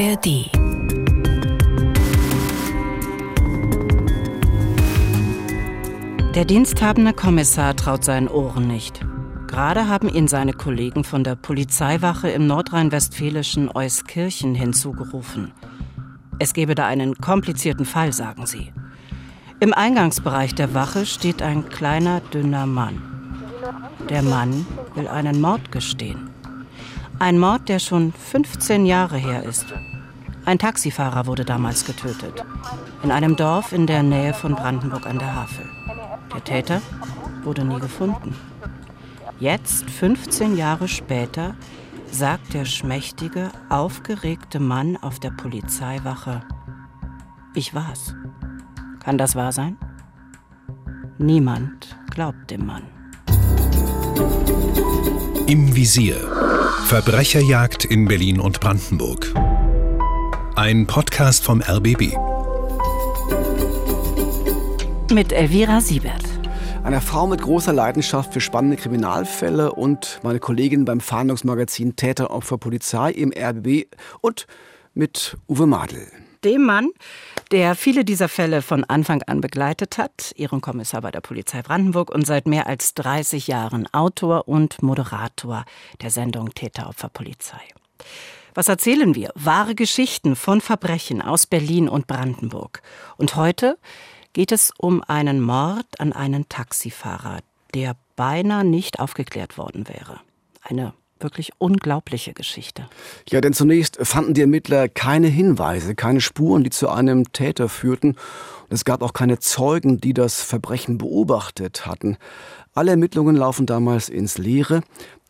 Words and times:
ARD. 0.00 0.50
Der 6.34 6.46
diensthabende 6.46 7.12
Kommissar 7.12 7.76
traut 7.76 8.02
seinen 8.02 8.28
Ohren 8.28 8.66
nicht. 8.66 9.04
Gerade 9.46 9.88
haben 9.88 10.08
ihn 10.08 10.26
seine 10.26 10.54
Kollegen 10.54 11.04
von 11.04 11.22
der 11.22 11.34
Polizeiwache 11.34 12.30
im 12.30 12.46
nordrhein-westfälischen 12.46 13.70
Euskirchen 13.74 14.54
hinzugerufen. 14.54 15.52
Es 16.38 16.54
gebe 16.54 16.74
da 16.74 16.86
einen 16.86 17.16
komplizierten 17.16 17.84
Fall, 17.84 18.14
sagen 18.14 18.46
sie. 18.46 18.72
Im 19.58 19.74
Eingangsbereich 19.74 20.54
der 20.54 20.72
Wache 20.72 21.04
steht 21.04 21.42
ein 21.42 21.68
kleiner, 21.68 22.22
dünner 22.32 22.64
Mann. 22.64 23.02
Der 24.08 24.22
Mann 24.22 24.64
will 24.94 25.08
einen 25.08 25.42
Mord 25.42 25.70
gestehen. 25.70 26.30
Ein 27.18 27.38
Mord, 27.38 27.68
der 27.68 27.80
schon 27.80 28.14
15 28.14 28.86
Jahre 28.86 29.18
her 29.18 29.42
ist. 29.42 29.66
Ein 30.44 30.58
Taxifahrer 30.58 31.26
wurde 31.26 31.44
damals 31.44 31.84
getötet. 31.84 32.44
In 33.02 33.10
einem 33.10 33.36
Dorf 33.36 33.72
in 33.72 33.86
der 33.86 34.02
Nähe 34.02 34.34
von 34.34 34.54
Brandenburg 34.54 35.06
an 35.06 35.18
der 35.18 35.34
Havel. 35.34 35.66
Der 36.34 36.44
Täter 36.44 36.82
wurde 37.42 37.64
nie 37.64 37.78
gefunden. 37.78 38.34
Jetzt, 39.38 39.88
15 39.90 40.56
Jahre 40.56 40.88
später, 40.88 41.54
sagt 42.10 42.54
der 42.54 42.64
schmächtige, 42.64 43.50
aufgeregte 43.68 44.60
Mann 44.60 44.96
auf 44.96 45.20
der 45.20 45.30
Polizeiwache, 45.30 46.42
ich 47.54 47.74
war's. 47.74 48.14
Kann 49.02 49.18
das 49.18 49.34
wahr 49.34 49.52
sein? 49.52 49.76
Niemand 51.18 51.96
glaubt 52.10 52.50
dem 52.50 52.66
Mann. 52.66 52.82
Im 55.46 55.74
Visier. 55.74 56.16
Verbrecherjagd 56.86 57.84
in 57.84 58.06
Berlin 58.06 58.40
und 58.40 58.60
Brandenburg. 58.60 59.32
Ein 60.62 60.86
Podcast 60.86 61.42
vom 61.42 61.62
RBB. 61.62 62.14
Mit 65.10 65.32
Elvira 65.32 65.80
Siebert. 65.80 66.22
Einer 66.84 67.00
Frau 67.00 67.26
mit 67.26 67.40
großer 67.40 67.72
Leidenschaft 67.72 68.34
für 68.34 68.42
spannende 68.42 68.76
Kriminalfälle 68.76 69.72
und 69.72 70.20
meine 70.22 70.38
Kollegin 70.38 70.84
beim 70.84 71.00
Fahndungsmagazin 71.00 71.96
Täter, 71.96 72.30
Opfer, 72.30 72.58
Polizei 72.58 73.10
im 73.12 73.32
RBB 73.32 73.86
und 74.20 74.46
mit 74.92 75.38
Uwe 75.48 75.66
Madel. 75.66 76.06
Dem 76.44 76.66
Mann, 76.66 76.90
der 77.52 77.74
viele 77.74 78.04
dieser 78.04 78.28
Fälle 78.28 78.60
von 78.60 78.84
Anfang 78.84 79.22
an 79.22 79.40
begleitet 79.40 79.96
hat, 79.96 80.34
Ehrenkommissar 80.36 81.00
bei 81.00 81.10
der 81.10 81.22
Polizei 81.22 81.62
Brandenburg 81.62 82.10
und 82.10 82.26
seit 82.26 82.46
mehr 82.46 82.66
als 82.66 82.92
30 82.92 83.46
Jahren 83.46 83.86
Autor 83.94 84.46
und 84.46 84.82
Moderator 84.82 85.64
der 86.02 86.10
Sendung 86.10 86.52
Täter, 86.52 86.86
Opfer, 86.86 87.08
Polizei. 87.08 87.62
Was 88.54 88.68
erzählen 88.68 89.14
wir? 89.14 89.30
Wahre 89.34 89.74
Geschichten 89.74 90.34
von 90.34 90.60
Verbrechen 90.60 91.22
aus 91.22 91.46
Berlin 91.46 91.88
und 91.88 92.06
Brandenburg. 92.06 92.82
Und 93.16 93.36
heute 93.36 93.78
geht 94.32 94.52
es 94.52 94.72
um 94.78 95.02
einen 95.02 95.40
Mord 95.40 95.86
an 95.98 96.12
einen 96.12 96.48
Taxifahrer, 96.48 97.40
der 97.74 97.96
beinahe 98.16 98.64
nicht 98.64 98.98
aufgeklärt 98.98 99.56
worden 99.56 99.88
wäre. 99.88 100.20
Eine 100.62 100.94
wirklich 101.20 101.52
unglaubliche 101.58 102.32
Geschichte. 102.32 102.88
Ja, 103.28 103.40
denn 103.40 103.52
zunächst 103.52 103.98
fanden 104.00 104.34
die 104.34 104.40
Ermittler 104.40 104.88
keine 104.88 105.28
Hinweise, 105.28 105.94
keine 105.94 106.20
Spuren, 106.20 106.64
die 106.64 106.70
zu 106.70 106.88
einem 106.88 107.32
Täter 107.32 107.68
führten. 107.68 108.10
Und 108.10 108.72
es 108.72 108.84
gab 108.84 109.02
auch 109.02 109.12
keine 109.12 109.38
Zeugen, 109.38 110.00
die 110.00 110.14
das 110.14 110.42
Verbrechen 110.42 110.98
beobachtet 110.98 111.86
hatten. 111.86 112.16
Alle 112.72 112.92
Ermittlungen 112.92 113.36
laufen 113.36 113.66
damals 113.66 114.08
ins 114.08 114.38
Leere. 114.38 114.82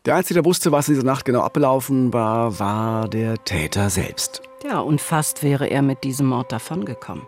Der 0.05 0.15
Einzige, 0.15 0.41
der 0.41 0.45
wusste, 0.45 0.71
was 0.71 0.87
in 0.87 0.95
dieser 0.95 1.05
Nacht 1.05 1.25
genau 1.25 1.41
abgelaufen 1.41 2.11
war, 2.11 2.59
war 2.59 3.07
der 3.07 3.43
Täter 3.43 3.91
selbst. 3.91 4.41
Ja, 4.63 4.79
und 4.79 4.99
fast 4.99 5.43
wäre 5.43 5.67
er 5.67 5.83
mit 5.83 6.03
diesem 6.03 6.25
Mord 6.25 6.51
davongekommen. 6.51 7.27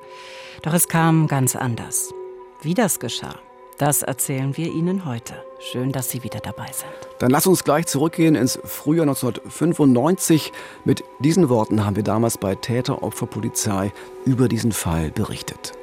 Doch 0.63 0.73
es 0.73 0.87
kam 0.87 1.27
ganz 1.27 1.55
anders. 1.55 2.11
Wie 2.63 2.73
das 2.73 2.99
geschah, 2.99 3.35
das 3.77 4.01
erzählen 4.01 4.57
wir 4.57 4.71
Ihnen 4.71 5.05
heute. 5.05 5.35
Schön, 5.59 5.91
dass 5.91 6.09
Sie 6.09 6.23
wieder 6.23 6.39
dabei 6.39 6.65
sind. 6.71 6.91
Dann 7.19 7.29
lass 7.29 7.45
uns 7.45 7.63
gleich 7.63 7.85
zurückgehen 7.85 8.33
ins 8.33 8.59
Frühjahr 8.63 9.03
1995. 9.03 10.51
Mit 10.83 11.03
diesen 11.19 11.49
Worten 11.49 11.85
haben 11.85 11.95
wir 11.95 12.03
damals 12.03 12.39
bei 12.39 12.55
Täter 12.55 13.03
Opfer 13.03 13.27
Polizei 13.27 13.93
über 14.25 14.47
diesen 14.47 14.71
Fall 14.71 15.11
berichtet. 15.11 15.73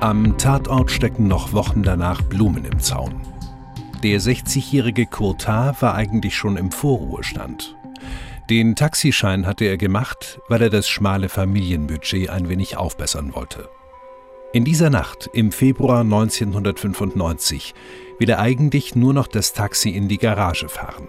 Am 0.00 0.38
Tatort 0.38 0.90
stecken 0.90 1.28
noch 1.28 1.52
Wochen 1.52 1.82
danach 1.82 2.22
Blumen 2.22 2.64
im 2.64 2.80
Zaun. 2.80 3.20
Der 4.02 4.18
60-jährige 4.18 5.04
Courtat 5.04 5.82
war 5.82 5.94
eigentlich 5.94 6.34
schon 6.38 6.56
im 6.56 6.72
Vorruhestand. 6.72 7.76
Den 8.48 8.76
Taxischein 8.76 9.46
hatte 9.46 9.66
er 9.66 9.76
gemacht, 9.76 10.40
weil 10.48 10.62
er 10.62 10.70
das 10.70 10.88
schmale 10.88 11.28
Familienbudget 11.28 12.30
ein 12.30 12.48
wenig 12.48 12.78
aufbessern 12.78 13.34
wollte. 13.34 13.68
In 14.54 14.64
dieser 14.64 14.88
Nacht, 14.88 15.28
im 15.34 15.52
Februar 15.52 16.00
1995, 16.00 17.74
will 18.18 18.30
er 18.30 18.38
eigentlich 18.38 18.96
nur 18.96 19.12
noch 19.12 19.26
das 19.28 19.52
Taxi 19.52 19.90
in 19.90 20.08
die 20.08 20.16
Garage 20.16 20.70
fahren. 20.70 21.08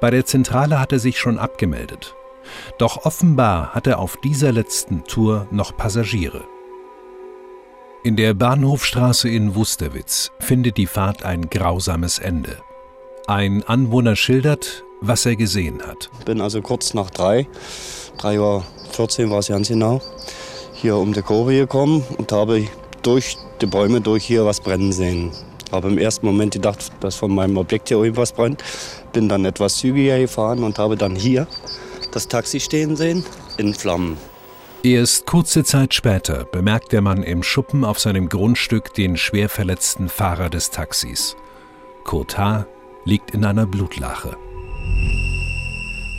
Bei 0.00 0.12
der 0.12 0.24
Zentrale 0.24 0.78
hat 0.78 0.92
er 0.92 1.00
sich 1.00 1.18
schon 1.18 1.36
abgemeldet. 1.36 2.14
Doch 2.78 3.06
offenbar 3.06 3.74
hat 3.74 3.88
er 3.88 3.98
auf 3.98 4.16
dieser 4.18 4.52
letzten 4.52 5.02
Tour 5.02 5.48
noch 5.50 5.76
Passagiere. 5.76 6.44
In 8.04 8.16
der 8.16 8.34
Bahnhofstraße 8.34 9.30
in 9.30 9.54
Wusterwitz 9.54 10.30
findet 10.38 10.76
die 10.76 10.86
Fahrt 10.86 11.24
ein 11.24 11.48
grausames 11.48 12.18
Ende. 12.18 12.58
Ein 13.26 13.62
Anwohner 13.62 14.14
schildert, 14.14 14.84
was 15.00 15.24
er 15.24 15.36
gesehen 15.36 15.80
hat. 15.80 16.10
Ich 16.18 16.26
bin 16.26 16.42
also 16.42 16.60
kurz 16.60 16.92
nach 16.92 17.08
drei, 17.08 17.48
3.14 18.18 19.24
Uhr 19.24 19.30
war 19.30 19.38
es 19.38 19.48
ganz 19.48 19.68
genau, 19.68 20.02
hier 20.74 20.96
um 20.96 21.14
die 21.14 21.22
Kurve 21.22 21.54
gekommen 21.54 22.04
und 22.18 22.30
habe 22.30 22.68
durch 23.00 23.38
die 23.62 23.66
Bäume 23.66 24.02
durch 24.02 24.26
hier 24.26 24.44
was 24.44 24.60
brennen 24.60 24.92
sehen. 24.92 25.32
Habe 25.72 25.88
im 25.88 25.96
ersten 25.96 26.26
Moment 26.26 26.52
gedacht, 26.52 26.92
dass 27.00 27.14
von 27.16 27.34
meinem 27.34 27.56
Objekt 27.56 27.88
hier 27.88 27.96
irgendwas 27.96 28.32
brennt. 28.32 28.62
Bin 29.14 29.30
dann 29.30 29.46
etwas 29.46 29.78
zügiger 29.78 30.18
gefahren 30.18 30.62
und 30.62 30.78
habe 30.78 30.98
dann 30.98 31.16
hier 31.16 31.46
das 32.12 32.28
Taxi 32.28 32.60
stehen 32.60 32.96
sehen 32.96 33.24
in 33.56 33.72
Flammen. 33.72 34.18
Erst 34.84 35.24
kurze 35.24 35.64
Zeit 35.64 35.94
später 35.94 36.44
bemerkt 36.44 36.92
der 36.92 37.00
Mann 37.00 37.22
im 37.22 37.42
Schuppen 37.42 37.86
auf 37.86 37.98
seinem 37.98 38.28
Grundstück 38.28 38.92
den 38.92 39.16
schwer 39.16 39.48
verletzten 39.48 40.10
Fahrer 40.10 40.50
des 40.50 40.68
Taxis. 40.68 41.36
Kurt 42.04 42.36
H. 42.36 42.66
liegt 43.06 43.30
in 43.30 43.46
einer 43.46 43.64
Blutlache. 43.64 44.36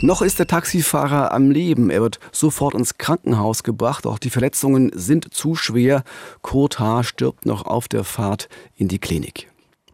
Noch 0.02 0.20
ist 0.20 0.40
der 0.40 0.48
Taxifahrer 0.48 1.32
am 1.32 1.52
Leben. 1.52 1.90
Er 1.90 2.00
wird 2.00 2.18
sofort 2.32 2.74
ins 2.74 2.98
Krankenhaus 2.98 3.62
gebracht. 3.62 4.04
Auch 4.04 4.18
die 4.18 4.30
Verletzungen 4.30 4.90
sind 4.92 5.32
zu 5.32 5.54
schwer. 5.54 6.02
Kurt 6.42 6.80
H. 6.80 7.04
stirbt 7.04 7.46
noch 7.46 7.66
auf 7.66 7.86
der 7.86 8.02
Fahrt 8.02 8.48
in 8.74 8.88
die 8.88 8.98
Klinik. 8.98 9.46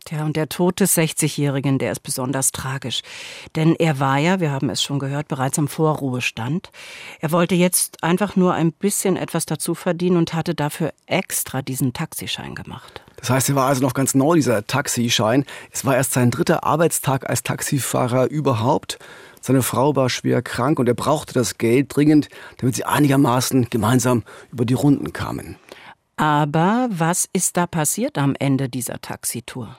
Tja, 0.04 0.24
und 0.24 0.36
der 0.36 0.48
Tod 0.48 0.80
des 0.80 0.96
60-Jährigen, 0.96 1.78
der 1.78 1.92
ist 1.92 2.00
besonders 2.00 2.50
tragisch. 2.50 3.02
Denn 3.54 3.76
er 3.76 4.00
war 4.00 4.18
ja, 4.18 4.40
wir 4.40 4.50
haben 4.50 4.68
es 4.68 4.82
schon 4.82 4.98
gehört, 4.98 5.28
bereits 5.28 5.58
am 5.58 5.68
Vorruhestand. 5.68 6.70
Er 7.20 7.30
wollte 7.30 7.54
jetzt 7.54 8.02
einfach 8.02 8.34
nur 8.34 8.54
ein 8.54 8.72
bisschen 8.72 9.16
etwas 9.16 9.46
dazu 9.46 9.74
verdienen 9.74 10.16
und 10.16 10.34
hatte 10.34 10.56
dafür 10.56 10.92
extra 11.06 11.62
diesen 11.62 11.92
Taxischein 11.92 12.56
gemacht. 12.56 13.02
Das 13.16 13.30
heißt, 13.30 13.50
er 13.50 13.54
war 13.54 13.68
also 13.68 13.80
noch 13.82 13.94
ganz 13.94 14.16
neu, 14.16 14.34
dieser 14.34 14.66
Taxischein. 14.66 15.44
Es 15.70 15.84
war 15.84 15.94
erst 15.94 16.12
sein 16.12 16.32
dritter 16.32 16.64
Arbeitstag 16.64 17.30
als 17.30 17.44
Taxifahrer 17.44 18.28
überhaupt. 18.28 18.98
Seine 19.40 19.62
Frau 19.62 19.94
war 19.94 20.10
schwer 20.10 20.42
krank 20.42 20.80
und 20.80 20.88
er 20.88 20.94
brauchte 20.94 21.32
das 21.32 21.58
Geld 21.58 21.94
dringend, 21.94 22.28
damit 22.58 22.74
sie 22.74 22.84
einigermaßen 22.84 23.70
gemeinsam 23.70 24.24
über 24.50 24.64
die 24.64 24.74
Runden 24.74 25.12
kamen. 25.12 25.56
Aber 26.16 26.88
was 26.90 27.28
ist 27.32 27.56
da 27.56 27.66
passiert 27.66 28.18
am 28.18 28.34
Ende 28.38 28.68
dieser 28.68 29.00
Taxitour? 29.00 29.76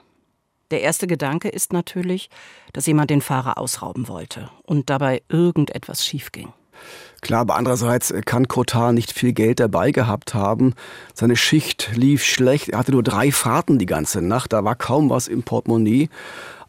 Der 0.73 0.81
erste 0.81 1.05
Gedanke 1.05 1.49
ist 1.49 1.71
natürlich, 1.71 2.31
dass 2.73 2.87
jemand 2.87 3.11
den 3.11 3.21
Fahrer 3.21 3.59
ausrauben 3.59 4.07
wollte 4.07 4.49
und 4.63 4.89
dabei 4.89 5.21
irgendetwas 5.29 6.03
schiefging. 6.03 6.51
Klar, 7.21 7.41
aber 7.41 7.57
andererseits 7.57 8.11
kann 8.25 8.47
Kotar 8.47 8.91
nicht 8.91 9.11
viel 9.11 9.33
Geld 9.33 9.59
dabei 9.59 9.91
gehabt 9.91 10.33
haben. 10.33 10.73
Seine 11.13 11.35
Schicht 11.35 11.91
lief 11.93 12.23
schlecht. 12.23 12.69
Er 12.69 12.79
hatte 12.79 12.91
nur 12.91 13.03
drei 13.03 13.31
Fahrten 13.31 13.77
die 13.77 13.85
ganze 13.85 14.23
Nacht. 14.23 14.51
Da 14.51 14.63
war 14.63 14.73
kaum 14.73 15.11
was 15.11 15.27
im 15.27 15.43
Portemonnaie. 15.43 16.09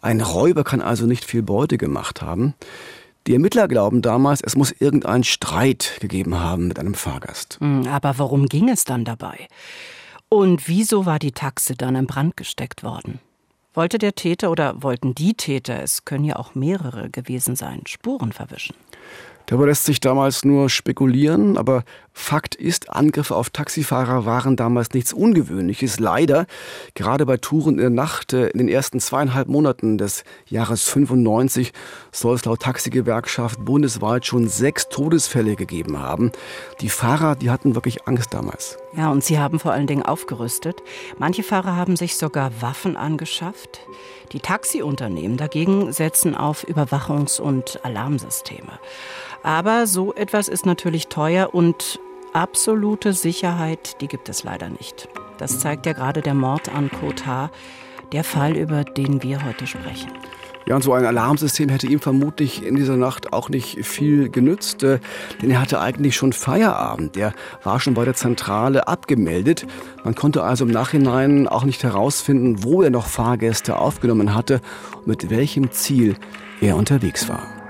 Ein 0.02 0.20
Räuber 0.20 0.64
kann 0.64 0.82
also 0.82 1.06
nicht 1.06 1.24
viel 1.24 1.42
Beute 1.42 1.78
gemacht 1.78 2.20
haben. 2.20 2.52
Die 3.26 3.32
Ermittler 3.32 3.68
glauben 3.68 4.02
damals, 4.02 4.42
es 4.42 4.54
muss 4.54 4.70
irgendeinen 4.70 5.24
Streit 5.24 5.96
gegeben 6.02 6.38
haben 6.38 6.68
mit 6.68 6.78
einem 6.78 6.92
Fahrgast. 6.92 7.56
Hm, 7.60 7.86
aber 7.88 8.18
worum 8.18 8.48
ging 8.48 8.68
es 8.68 8.84
dann 8.84 9.06
dabei? 9.06 9.48
Und 10.28 10.68
wieso 10.68 11.06
war 11.06 11.18
die 11.18 11.32
Taxe 11.32 11.74
dann 11.74 11.96
in 11.96 12.06
Brand 12.06 12.36
gesteckt 12.36 12.82
worden? 12.82 13.18
Wollte 13.76 13.98
der 13.98 14.14
Täter 14.14 14.52
oder 14.52 14.84
wollten 14.84 15.16
die 15.16 15.34
Täter, 15.34 15.82
es 15.82 16.04
können 16.04 16.24
ja 16.24 16.36
auch 16.36 16.54
mehrere 16.54 17.10
gewesen 17.10 17.56
sein, 17.56 17.82
Spuren 17.88 18.32
verwischen? 18.32 18.76
Darüber 19.46 19.66
lässt 19.66 19.84
sich 19.84 20.00
damals 20.00 20.44
nur 20.44 20.70
spekulieren, 20.70 21.58
aber 21.58 21.84
Fakt 22.16 22.54
ist, 22.54 22.90
Angriffe 22.90 23.34
auf 23.34 23.50
Taxifahrer 23.50 24.24
waren 24.24 24.54
damals 24.56 24.92
nichts 24.94 25.12
Ungewöhnliches. 25.12 25.98
Leider, 25.98 26.46
gerade 26.94 27.26
bei 27.26 27.36
Touren 27.36 27.74
in 27.74 27.80
der 27.80 27.90
Nacht 27.90 28.32
äh, 28.32 28.46
in 28.48 28.58
den 28.58 28.68
ersten 28.68 29.00
zweieinhalb 29.00 29.48
Monaten 29.48 29.98
des 29.98 30.22
Jahres 30.46 30.84
95 30.84 31.72
soll 32.12 32.36
es 32.36 32.44
laut 32.44 32.60
Taxigewerkschaft 32.60 33.64
bundesweit 33.64 34.24
schon 34.26 34.48
sechs 34.48 34.88
Todesfälle 34.88 35.56
gegeben 35.56 35.98
haben. 35.98 36.30
Die 36.80 36.88
Fahrer, 36.88 37.34
die 37.34 37.50
hatten 37.50 37.74
wirklich 37.74 38.06
Angst 38.06 38.32
damals. 38.32 38.78
Ja, 38.96 39.10
und 39.10 39.24
sie 39.24 39.40
haben 39.40 39.58
vor 39.58 39.72
allen 39.72 39.88
Dingen 39.88 40.04
aufgerüstet. 40.04 40.82
Manche 41.18 41.42
Fahrer 41.42 41.74
haben 41.74 41.96
sich 41.96 42.16
sogar 42.16 42.62
Waffen 42.62 42.96
angeschafft. 42.96 43.80
Die 44.32 44.40
Taxiunternehmen 44.40 45.36
dagegen 45.36 45.92
setzen 45.92 46.34
auf 46.34 46.66
Überwachungs- 46.66 47.40
und 47.40 47.84
Alarmsysteme. 47.84 48.78
Aber 49.42 49.86
so 49.86 50.14
etwas 50.14 50.48
ist 50.48 50.66
natürlich 50.66 51.08
teuer 51.08 51.54
und 51.54 52.00
absolute 52.32 53.12
Sicherheit, 53.12 54.00
die 54.00 54.08
gibt 54.08 54.28
es 54.28 54.42
leider 54.42 54.68
nicht. 54.68 55.08
Das 55.38 55.58
zeigt 55.60 55.86
ja 55.86 55.92
gerade 55.92 56.20
der 56.20 56.34
Mord 56.34 56.68
an 56.68 56.90
Kotar, 56.90 57.50
der 58.12 58.24
Fall, 58.24 58.56
über 58.56 58.84
den 58.84 59.22
wir 59.22 59.44
heute 59.44 59.66
sprechen. 59.66 60.10
Ja, 60.66 60.76
und 60.76 60.82
so 60.82 60.94
ein 60.94 61.04
Alarmsystem 61.04 61.68
hätte 61.68 61.86
ihm 61.86 62.00
vermutlich 62.00 62.64
in 62.64 62.74
dieser 62.74 62.96
Nacht 62.96 63.32
auch 63.32 63.50
nicht 63.50 63.84
viel 63.84 64.30
genützt, 64.30 64.82
äh, 64.82 64.98
denn 65.42 65.50
er 65.50 65.60
hatte 65.60 65.80
eigentlich 65.80 66.16
schon 66.16 66.32
Feierabend. 66.32 67.16
Er 67.16 67.34
war 67.62 67.80
schon 67.80 67.94
bei 67.94 68.04
der 68.04 68.14
Zentrale 68.14 68.88
abgemeldet. 68.88 69.66
Man 70.04 70.14
konnte 70.14 70.42
also 70.42 70.64
im 70.64 70.70
Nachhinein 70.70 71.48
auch 71.48 71.64
nicht 71.64 71.82
herausfinden, 71.82 72.62
wo 72.62 72.82
er 72.82 72.90
noch 72.90 73.06
Fahrgäste 73.06 73.76
aufgenommen 73.76 74.34
hatte 74.34 74.60
und 74.96 75.06
mit 75.06 75.30
welchem 75.30 75.70
Ziel 75.70 76.16
er 76.60 76.76
unterwegs 76.76 77.28
war. 77.28 77.63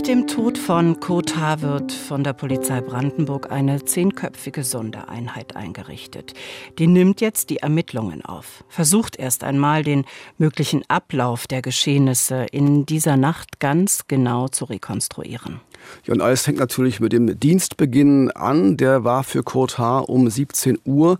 Nach 0.00 0.06
dem 0.06 0.26
Tod 0.26 0.56
von 0.56 0.98
Kotar 0.98 1.60
wird 1.60 1.92
von 1.92 2.24
der 2.24 2.32
Polizei 2.32 2.80
Brandenburg 2.80 3.52
eine 3.52 3.84
zehnköpfige 3.84 4.64
Sondereinheit 4.64 5.56
eingerichtet. 5.56 6.32
Die 6.78 6.86
nimmt 6.86 7.20
jetzt 7.20 7.50
die 7.50 7.58
Ermittlungen 7.58 8.24
auf, 8.24 8.64
versucht 8.70 9.16
erst 9.16 9.44
einmal 9.44 9.84
den 9.84 10.06
möglichen 10.38 10.84
Ablauf 10.88 11.46
der 11.46 11.60
Geschehnisse 11.60 12.46
in 12.50 12.86
dieser 12.86 13.18
Nacht 13.18 13.60
ganz 13.60 14.06
genau 14.08 14.48
zu 14.48 14.64
rekonstruieren. 14.64 15.60
Ja, 16.04 16.14
und 16.14 16.20
alles 16.20 16.42
fängt 16.42 16.58
natürlich 16.58 17.00
mit 17.00 17.12
dem 17.12 17.38
Dienstbeginn 17.38 18.30
an. 18.30 18.76
Der 18.76 19.04
war 19.04 19.24
für 19.24 19.42
Kurt 19.42 19.78
H. 19.78 20.00
um 20.00 20.28
17 20.28 20.78
Uhr. 20.84 21.18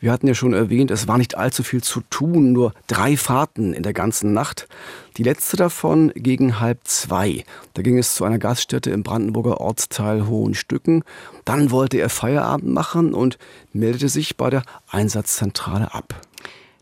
Wir 0.00 0.12
hatten 0.12 0.26
ja 0.26 0.34
schon 0.34 0.54
erwähnt, 0.54 0.90
es 0.90 1.08
war 1.08 1.18
nicht 1.18 1.36
allzu 1.36 1.62
viel 1.62 1.82
zu 1.82 2.00
tun, 2.10 2.52
nur 2.52 2.72
drei 2.86 3.16
Fahrten 3.16 3.72
in 3.72 3.82
der 3.82 3.92
ganzen 3.92 4.32
Nacht. 4.32 4.68
Die 5.16 5.22
letzte 5.22 5.56
davon 5.56 6.10
gegen 6.14 6.60
halb 6.60 6.80
zwei. 6.84 7.44
Da 7.74 7.82
ging 7.82 7.98
es 7.98 8.14
zu 8.14 8.24
einer 8.24 8.38
Gaststätte 8.38 8.90
im 8.90 9.02
Brandenburger 9.02 9.60
Ortsteil 9.60 10.26
Hohenstücken. 10.26 11.04
Dann 11.44 11.70
wollte 11.70 11.98
er 11.98 12.08
Feierabend 12.08 12.72
machen 12.72 13.12
und 13.12 13.38
meldete 13.72 14.08
sich 14.08 14.36
bei 14.36 14.48
der 14.48 14.62
Einsatzzentrale 14.90 15.92
ab. 15.94 16.14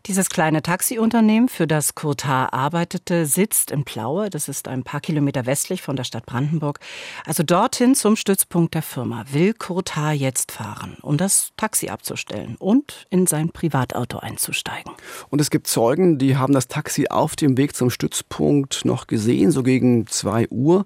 Dieses 0.07 0.29
kleine 0.29 0.63
Taxiunternehmen, 0.63 1.47
für 1.47 1.67
das 1.67 1.93
Kurt 1.93 2.25
H. 2.25 2.49
arbeitete, 2.51 3.27
sitzt 3.27 3.69
in 3.69 3.83
Plaue. 3.83 4.31
Das 4.31 4.47
ist 4.47 4.67
ein 4.67 4.83
paar 4.83 4.99
Kilometer 4.99 5.45
westlich 5.45 5.83
von 5.83 5.95
der 5.95 6.05
Stadt 6.05 6.25
Brandenburg. 6.25 6.79
Also 7.23 7.43
dorthin 7.43 7.93
zum 7.93 8.15
Stützpunkt 8.15 8.73
der 8.73 8.81
Firma 8.81 9.25
will 9.31 9.53
Kurt 9.53 9.95
H. 9.95 10.13
jetzt 10.13 10.51
fahren, 10.51 10.97
um 11.03 11.17
das 11.17 11.51
Taxi 11.55 11.89
abzustellen 11.89 12.55
und 12.57 13.05
in 13.11 13.27
sein 13.27 13.51
Privatauto 13.51 14.17
einzusteigen. 14.17 14.91
Und 15.29 15.39
es 15.39 15.51
gibt 15.51 15.67
Zeugen, 15.67 16.17
die 16.17 16.35
haben 16.35 16.53
das 16.53 16.67
Taxi 16.67 17.07
auf 17.09 17.35
dem 17.35 17.55
Weg 17.55 17.75
zum 17.75 17.91
Stützpunkt 17.91 18.85
noch 18.85 19.05
gesehen, 19.05 19.51
so 19.51 19.61
gegen 19.61 20.07
zwei 20.07 20.47
Uhr. 20.49 20.85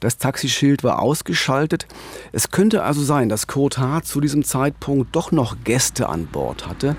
Das 0.00 0.16
Taxischild 0.16 0.82
war 0.82 1.02
ausgeschaltet. 1.02 1.86
Es 2.32 2.50
könnte 2.50 2.82
also 2.82 3.02
sein, 3.02 3.28
dass 3.28 3.46
Kurt 3.46 3.76
H. 3.76 4.02
zu 4.04 4.22
diesem 4.22 4.42
Zeitpunkt 4.42 5.14
doch 5.14 5.32
noch 5.32 5.56
Gäste 5.64 6.08
an 6.08 6.26
Bord 6.26 6.66
hatte. 6.66 6.96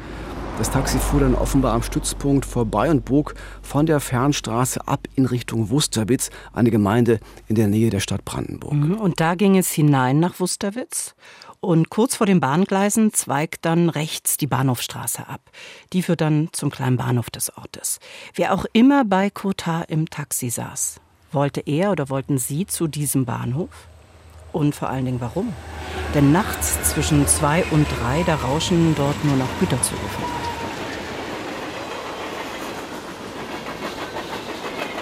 Das 0.58 0.72
Taxi 0.72 0.98
fuhr 1.00 1.20
dann 1.20 1.36
offenbar 1.36 1.74
am 1.74 1.84
Stützpunkt 1.84 2.46
vorbei 2.46 2.90
und 2.90 3.04
bog 3.04 3.36
von 3.62 3.86
der 3.86 4.00
Fernstraße 4.00 4.88
ab 4.88 5.02
in 5.16 5.26
Richtung 5.26 5.70
Wusterwitz, 5.70 6.30
eine 6.54 6.72
Gemeinde 6.72 7.20
in 7.48 7.56
der 7.56 7.68
Nähe 7.68 7.90
der 7.90 8.00
Stadt 8.00 8.24
Brandenburg. 8.24 8.74
Mhm, 8.74 8.96
und 8.96 9.20
da 9.20 9.36
ging 9.36 9.58
es 9.58 9.72
hinein 9.72 10.22
nach 10.22 10.40
Wusterwitz. 10.40 11.14
Und 11.60 11.90
kurz 11.90 12.16
vor 12.16 12.26
den 12.26 12.40
Bahngleisen 12.40 13.12
zweigt 13.12 13.66
dann 13.66 13.90
rechts 13.90 14.38
die 14.38 14.48
Bahnhofstraße 14.48 15.28
ab. 15.28 15.42
Die 15.92 16.02
führt 16.04 16.22
dann 16.22 16.48
zum 16.54 16.70
kleinen 16.70 16.96
Bahnhof 16.96 17.30
des 17.30 17.56
Ortes. 17.58 18.00
Wer 18.34 18.54
auch 18.54 18.66
immer 18.72 19.04
bei 19.04 19.30
Kotar 19.30 19.90
im 19.90 20.10
Taxi 20.10 20.50
saß, 20.50 21.02
wollte 21.34 21.62
er 21.66 21.92
oder 21.92 22.10
wollten 22.10 22.38
Sie 22.38 22.66
zu 22.66 22.88
diesem 22.88 23.26
Bahnhof? 23.26 23.88
Und 24.54 24.74
vor 24.74 24.90
allen 24.90 25.04
Dingen 25.04 25.22
warum? 25.22 25.52
Denn 26.14 26.32
nachts 26.32 26.82
zwischen 26.84 27.28
zwei 27.28 27.66
und 27.72 27.86
drei, 28.00 28.24
da 28.24 28.36
rauschen 28.36 28.96
dort 28.96 29.22
nur 29.26 29.36
noch 29.36 29.50
Güterzüge 29.60 30.00
vorbei. 30.00 30.45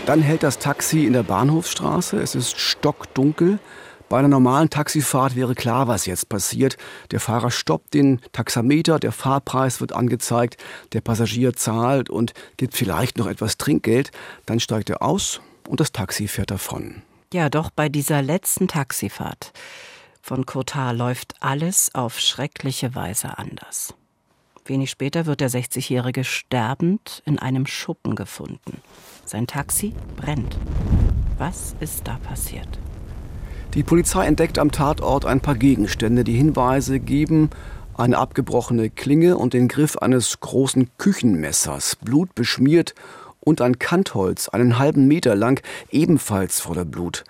Dann 0.06 0.22
hält 0.22 0.44
das 0.44 0.60
Taxi 0.60 1.06
in 1.06 1.14
der 1.14 1.24
Bahnhofsstraße. 1.24 2.18
Es 2.18 2.36
ist 2.36 2.60
stockdunkel. 2.60 3.60
Bei 4.10 4.20
einer 4.20 4.28
normalen 4.28 4.70
Taxifahrt 4.70 5.38
wäre 5.38 5.56
klar, 5.56 5.88
was 5.88 6.06
jetzt 6.06 6.28
passiert. 6.28 6.76
Der 7.12 7.22
Fahrer 7.22 7.52
stoppt 7.52 7.94
den 7.94 8.20
Taxameter, 8.34 9.00
der 9.00 9.14
Fahrpreis 9.14 9.80
wird 9.80 9.94
angezeigt, 9.94 10.58
der 10.92 11.00
Passagier 11.00 11.54
zahlt 11.54 12.10
und 12.10 12.34
gibt 12.58 12.76
vielleicht 12.76 13.18
noch 13.18 13.28
etwas 13.28 13.58
Trinkgeld. 13.58 14.12
Dann 14.46 14.60
steigt 14.60 14.90
er 14.90 15.02
aus 15.02 15.40
und 15.70 15.80
das 15.80 15.94
Taxi 15.94 16.28
fährt 16.28 16.52
davon. 16.52 17.02
Ja, 17.34 17.50
doch 17.50 17.70
bei 17.70 17.88
dieser 17.88 18.22
letzten 18.22 18.68
Taxifahrt 18.68 19.54
von 20.22 20.46
Kotar 20.46 20.94
läuft 20.94 21.36
alles 21.40 21.96
auf 21.96 22.20
schreckliche 22.20 22.94
Weise 22.94 23.38
anders. 23.38 23.94
Wenig 24.70 24.90
später 24.90 25.26
wird 25.26 25.42
der 25.42 25.50
60-Jährige 25.50 26.24
sterbend 26.24 27.22
in 27.26 27.40
einem 27.40 27.66
Schuppen 27.66 28.16
gefunden. 28.16 28.82
Sein 29.26 29.48
Taxi 29.48 29.94
brennt. 30.16 30.58
Was 31.38 31.76
ist 31.80 32.08
da 32.08 32.18
passiert? 32.24 32.68
Die 33.74 33.84
Polizei 33.84 34.26
entdeckt 34.26 34.60
am 34.60 34.72
Tatort 34.72 35.26
ein 35.26 35.42
paar 35.42 35.56
Gegenstände, 35.56 36.24
die 36.24 36.36
Hinweise 36.36 37.00
geben, 37.00 37.50
eine 37.96 38.18
abgebrochene 38.18 38.90
Klinge 38.90 39.38
und 39.38 39.54
den 39.54 39.68
Griff 39.68 39.98
eines 39.98 40.40
großen 40.40 40.90
Küchenmessers, 40.98 41.96
blutbeschmiert 41.98 42.94
und 43.40 43.62
ein 43.62 43.80
Kantholz, 43.80 44.50
einen 44.50 44.80
halben 44.80 45.08
Meter 45.08 45.36
lang, 45.36 45.62
ebenfalls 45.92 46.60
voller 46.60 46.86
Blut. 46.86 47.24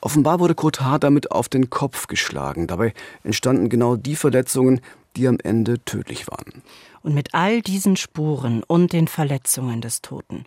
Offenbar 0.00 0.38
wurde 0.38 0.54
Kurt 0.54 0.80
H. 0.80 0.98
damit 0.98 1.32
auf 1.32 1.48
den 1.48 1.70
Kopf 1.70 2.06
geschlagen. 2.06 2.68
Dabei 2.68 2.94
entstanden 3.24 3.68
genau 3.68 3.96
die 3.96 4.14
Verletzungen, 4.14 4.80
die 5.18 5.28
am 5.28 5.38
Ende 5.42 5.84
tödlich 5.84 6.28
waren. 6.28 6.62
Und 7.02 7.14
mit 7.14 7.34
all 7.34 7.60
diesen 7.60 7.96
Spuren 7.96 8.62
und 8.62 8.92
den 8.92 9.08
Verletzungen 9.08 9.80
des 9.80 10.00
Toten 10.00 10.44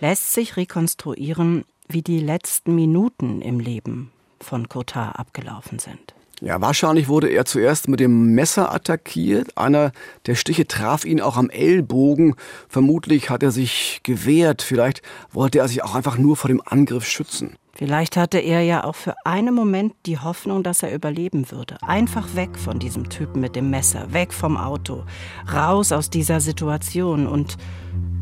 lässt 0.00 0.34
sich 0.34 0.56
rekonstruieren, 0.56 1.64
wie 1.88 2.02
die 2.02 2.20
letzten 2.20 2.74
Minuten 2.74 3.40
im 3.40 3.60
Leben 3.60 4.12
von 4.40 4.68
Cotard 4.68 5.18
abgelaufen 5.18 5.78
sind. 5.78 6.14
Ja, 6.40 6.60
wahrscheinlich 6.60 7.08
wurde 7.08 7.28
er 7.28 7.44
zuerst 7.44 7.88
mit 7.88 7.98
dem 7.98 8.34
Messer 8.34 8.72
attackiert. 8.72 9.56
Einer 9.58 9.92
der 10.26 10.36
Stiche 10.36 10.66
traf 10.66 11.04
ihn 11.04 11.20
auch 11.20 11.36
am 11.36 11.50
Ellbogen. 11.50 12.36
Vermutlich 12.68 13.28
hat 13.28 13.42
er 13.42 13.50
sich 13.50 14.00
gewehrt. 14.04 14.62
Vielleicht 14.62 15.02
wollte 15.32 15.58
er 15.58 15.68
sich 15.68 15.82
auch 15.82 15.94
einfach 15.94 16.16
nur 16.16 16.36
vor 16.36 16.48
dem 16.48 16.62
Angriff 16.64 17.06
schützen. 17.06 17.56
Vielleicht 17.74 18.16
hatte 18.16 18.38
er 18.38 18.62
ja 18.62 18.82
auch 18.82 18.96
für 18.96 19.14
einen 19.24 19.54
Moment 19.54 19.94
die 20.04 20.18
Hoffnung, 20.18 20.64
dass 20.64 20.82
er 20.82 20.92
überleben 20.92 21.50
würde. 21.50 21.80
Einfach 21.82 22.34
weg 22.34 22.58
von 22.58 22.80
diesem 22.80 23.08
Typen 23.08 23.40
mit 23.40 23.54
dem 23.54 23.70
Messer, 23.70 24.12
weg 24.12 24.32
vom 24.32 24.56
Auto, 24.56 25.04
raus 25.52 25.92
aus 25.92 26.10
dieser 26.10 26.40
Situation 26.40 27.28
und 27.28 27.56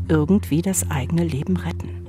irgendwie 0.09 0.61
das 0.61 0.89
eigene 0.91 1.23
Leben 1.23 1.57
retten. 1.57 2.06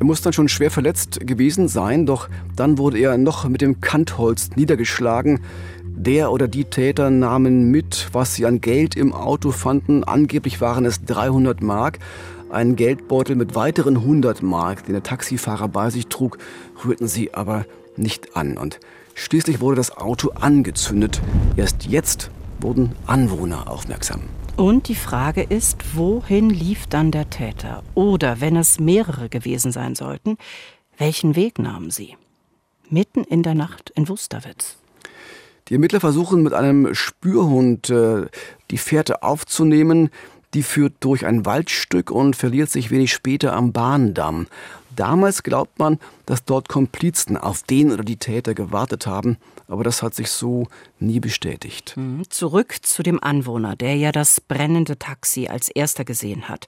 Er 0.00 0.06
muss 0.06 0.22
dann 0.22 0.32
schon 0.32 0.48
schwer 0.48 0.70
verletzt 0.70 1.20
gewesen 1.26 1.68
sein, 1.68 2.06
doch 2.06 2.30
dann 2.56 2.78
wurde 2.78 2.98
er 2.98 3.18
noch 3.18 3.46
mit 3.46 3.60
dem 3.60 3.82
Kantholz 3.82 4.48
niedergeschlagen. 4.56 5.40
Der 5.84 6.32
oder 6.32 6.48
die 6.48 6.64
Täter 6.64 7.10
nahmen 7.10 7.70
mit, 7.70 8.08
was 8.12 8.34
sie 8.34 8.46
an 8.46 8.62
Geld 8.62 8.96
im 8.96 9.12
Auto 9.12 9.50
fanden. 9.50 10.02
Angeblich 10.02 10.62
waren 10.62 10.86
es 10.86 11.04
300 11.04 11.62
Mark. 11.62 11.98
Einen 12.48 12.76
Geldbeutel 12.76 13.36
mit 13.36 13.54
weiteren 13.54 13.98
100 13.98 14.42
Mark, 14.42 14.86
den 14.86 14.94
der 14.94 15.02
Taxifahrer 15.02 15.68
bei 15.68 15.90
sich 15.90 16.06
trug, 16.06 16.38
rührten 16.82 17.06
sie 17.06 17.34
aber 17.34 17.66
nicht 17.98 18.34
an. 18.34 18.56
Und 18.56 18.80
schließlich 19.14 19.60
wurde 19.60 19.76
das 19.76 19.94
Auto 19.94 20.30
angezündet. 20.30 21.20
Erst 21.56 21.84
jetzt 21.84 22.30
wurden 22.58 22.92
Anwohner 23.06 23.70
aufmerksam. 23.70 24.22
Und 24.56 24.88
die 24.88 24.94
Frage 24.94 25.42
ist, 25.42 25.96
wohin 25.96 26.50
lief 26.50 26.86
dann 26.86 27.10
der 27.10 27.30
Täter? 27.30 27.82
Oder 27.94 28.40
wenn 28.40 28.56
es 28.56 28.78
mehrere 28.78 29.28
gewesen 29.28 29.72
sein 29.72 29.94
sollten, 29.94 30.36
welchen 30.98 31.36
Weg 31.36 31.58
nahmen 31.58 31.90
sie? 31.90 32.16
Mitten 32.88 33.24
in 33.24 33.42
der 33.42 33.54
Nacht 33.54 33.90
in 33.90 34.08
Wusterwitz. 34.08 34.76
Die 35.68 35.74
Ermittler 35.74 36.00
versuchen 36.00 36.42
mit 36.42 36.52
einem 36.52 36.94
Spürhund 36.94 37.90
äh, 37.90 38.26
die 38.70 38.78
Fährte 38.78 39.22
aufzunehmen. 39.22 40.10
Die 40.54 40.62
führt 40.62 40.94
durch 41.00 41.26
ein 41.26 41.46
Waldstück 41.46 42.10
und 42.10 42.34
verliert 42.34 42.70
sich 42.70 42.90
wenig 42.90 43.12
später 43.12 43.52
am 43.52 43.72
Bahndamm. 43.72 44.46
Damals 44.96 45.44
glaubt 45.44 45.78
man, 45.78 45.98
dass 46.26 46.44
dort 46.44 46.68
Komplizen 46.68 47.36
auf 47.36 47.62
den 47.62 47.92
oder 47.92 48.02
die 48.02 48.16
Täter 48.16 48.54
gewartet 48.54 49.06
haben, 49.06 49.36
aber 49.68 49.84
das 49.84 50.02
hat 50.02 50.14
sich 50.14 50.30
so 50.30 50.66
nie 50.98 51.20
bestätigt. 51.20 51.96
Mhm. 51.96 52.28
Zurück 52.28 52.76
zu 52.82 53.02
dem 53.04 53.22
Anwohner, 53.22 53.76
der 53.76 53.96
ja 53.96 54.10
das 54.10 54.40
brennende 54.40 54.98
Taxi 54.98 55.46
als 55.46 55.68
erster 55.68 56.04
gesehen 56.04 56.48
hat 56.48 56.66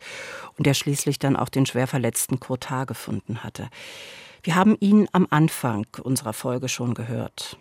und 0.56 0.66
der 0.66 0.74
schließlich 0.74 1.18
dann 1.18 1.36
auch 1.36 1.48
den 1.48 1.66
schwer 1.66 1.88
verletzten 1.88 2.38
Kotar 2.38 2.86
gefunden 2.86 3.42
hatte. 3.42 3.68
Wir 4.44 4.54
haben 4.54 4.76
ihn 4.80 5.08
am 5.12 5.26
Anfang 5.30 5.86
unserer 6.02 6.32
Folge 6.32 6.68
schon 6.68 6.94
gehört. 6.94 7.56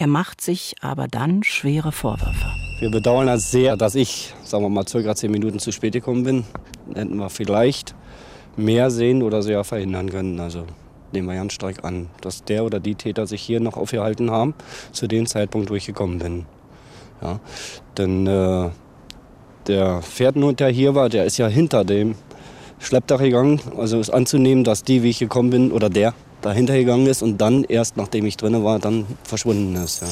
Er 0.00 0.06
macht 0.06 0.40
sich 0.40 0.76
aber 0.80 1.08
dann 1.08 1.42
schwere 1.42 1.90
Vorwürfe. 1.90 2.46
Wir 2.78 2.88
bedauern 2.88 3.26
das 3.26 3.50
sehr, 3.50 3.76
dass 3.76 3.96
ich, 3.96 4.32
sagen 4.44 4.62
wir 4.62 4.68
mal, 4.68 4.86
circa 4.86 5.16
zehn 5.16 5.32
Minuten 5.32 5.58
zu 5.58 5.72
spät 5.72 5.92
gekommen 5.92 6.22
bin. 6.22 6.44
Hätten 6.94 7.16
wir 7.16 7.28
vielleicht 7.30 7.96
mehr 8.56 8.92
sehen 8.92 9.24
oder 9.24 9.42
sehr 9.42 9.64
verhindern 9.64 10.08
können. 10.08 10.38
Also 10.38 10.66
nehmen 11.10 11.26
wir 11.26 11.34
ganz 11.34 11.52
stark 11.52 11.84
an, 11.84 12.10
dass 12.20 12.44
der 12.44 12.64
oder 12.64 12.78
die 12.78 12.94
Täter 12.94 13.26
sich 13.26 13.42
hier 13.42 13.58
noch 13.58 13.76
aufgehalten 13.76 14.30
haben, 14.30 14.54
zu 14.92 15.08
dem 15.08 15.26
Zeitpunkt, 15.26 15.68
wo 15.68 15.74
ich 15.74 15.86
gekommen 15.86 16.20
bin. 16.20 16.46
Ja, 17.20 17.40
denn 17.96 18.24
äh, 18.28 18.70
der 19.66 20.00
Pferdenhund, 20.02 20.60
der 20.60 20.68
hier 20.68 20.94
war, 20.94 21.08
der 21.08 21.24
ist 21.24 21.38
ja 21.38 21.48
hinter 21.48 21.84
dem 21.84 22.14
Schleppdach 22.78 23.18
gegangen. 23.18 23.60
Also 23.76 23.98
ist 23.98 24.10
anzunehmen, 24.10 24.62
dass 24.62 24.84
die, 24.84 25.02
wie 25.02 25.10
ich 25.10 25.18
gekommen 25.18 25.50
bin, 25.50 25.72
oder 25.72 25.90
der 25.90 26.14
dahinter 26.42 26.76
gegangen 26.76 27.06
ist 27.06 27.22
und 27.22 27.38
dann 27.38 27.64
erst, 27.64 27.96
nachdem 27.96 28.26
ich 28.26 28.36
drin 28.36 28.62
war, 28.64 28.78
dann 28.78 29.06
verschwunden 29.24 29.76
ist. 29.76 30.02
Ja. 30.02 30.08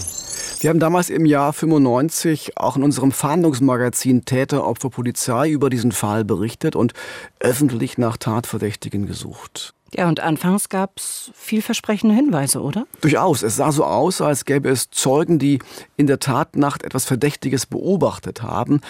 Wir 0.61 0.71
haben 0.71 0.81
damals 0.81 1.11
im 1.11 1.27
Jahr 1.27 1.53
95 1.53 2.57
auch 2.57 2.77
in 2.77 2.83
unserem 2.83 3.13
Fahndungsmagazin 3.13 4.25
Täter, 4.25 4.67
Opfer, 4.67 4.91
Polizei 4.91 5.51
über 5.51 5.69
diesen 5.69 5.93
Fall 5.93 6.25
berichtet 6.25 6.75
und 6.75 6.95
öffentlich 7.41 7.99
nach 7.99 8.17
Tatverdächtigen 8.17 9.07
gesucht. 9.07 9.75
Ja, 9.95 10.09
und 10.09 10.21
anfangs 10.21 10.69
gab 10.69 10.99
es 10.99 11.31
vielversprechende 11.35 12.15
Hinweise, 12.15 12.61
oder? 12.61 12.87
Durchaus. 13.01 13.43
Es 13.43 13.57
sah 13.57 13.71
so 13.71 13.85
aus, 13.85 14.21
als 14.21 14.45
gäbe 14.45 14.69
es 14.69 14.91
Zeugen, 14.91 15.39
die 15.39 15.61
in 15.97 16.07
der 16.07 16.19
Tatnacht 16.19 16.83
etwas 16.83 17.05
Verdächtiges 17.05 17.67
beobachtet 17.67 18.43
haben. 18.43 18.81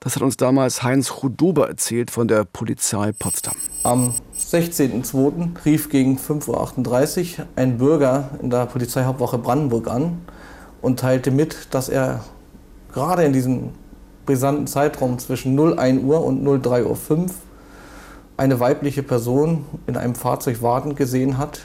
Das 0.00 0.16
hat 0.16 0.22
uns 0.22 0.36
damals 0.36 0.82
Heinz 0.82 1.20
Chudober 1.20 1.68
erzählt 1.68 2.10
von 2.10 2.26
der 2.26 2.44
Polizei 2.44 3.12
Potsdam. 3.12 3.54
Am 3.84 4.14
16.02. 4.52 5.64
rief 5.64 5.88
gegen 5.88 6.18
5.38 6.18 7.38
Uhr 7.38 7.46
ein 7.56 7.78
Bürger 7.78 8.28
in 8.42 8.50
der 8.50 8.66
Polizeihauptwache 8.66 9.38
Brandenburg 9.38 9.88
an 9.88 10.20
und 10.82 11.00
teilte 11.00 11.30
mit, 11.30 11.68
dass 11.70 11.88
er 11.88 12.20
gerade 12.92 13.24
in 13.24 13.32
diesem 13.32 13.70
brisanten 14.26 14.66
Zeitraum 14.66 15.18
zwischen 15.18 15.58
01 15.58 16.02
Uhr 16.02 16.22
und 16.22 16.46
03.05 16.46 17.10
Uhr 17.10 17.26
eine 18.36 18.60
weibliche 18.60 19.02
Person 19.02 19.64
in 19.86 19.96
einem 19.96 20.14
Fahrzeug 20.14 20.60
wartend 20.60 20.96
gesehen 20.96 21.38
hat. 21.38 21.62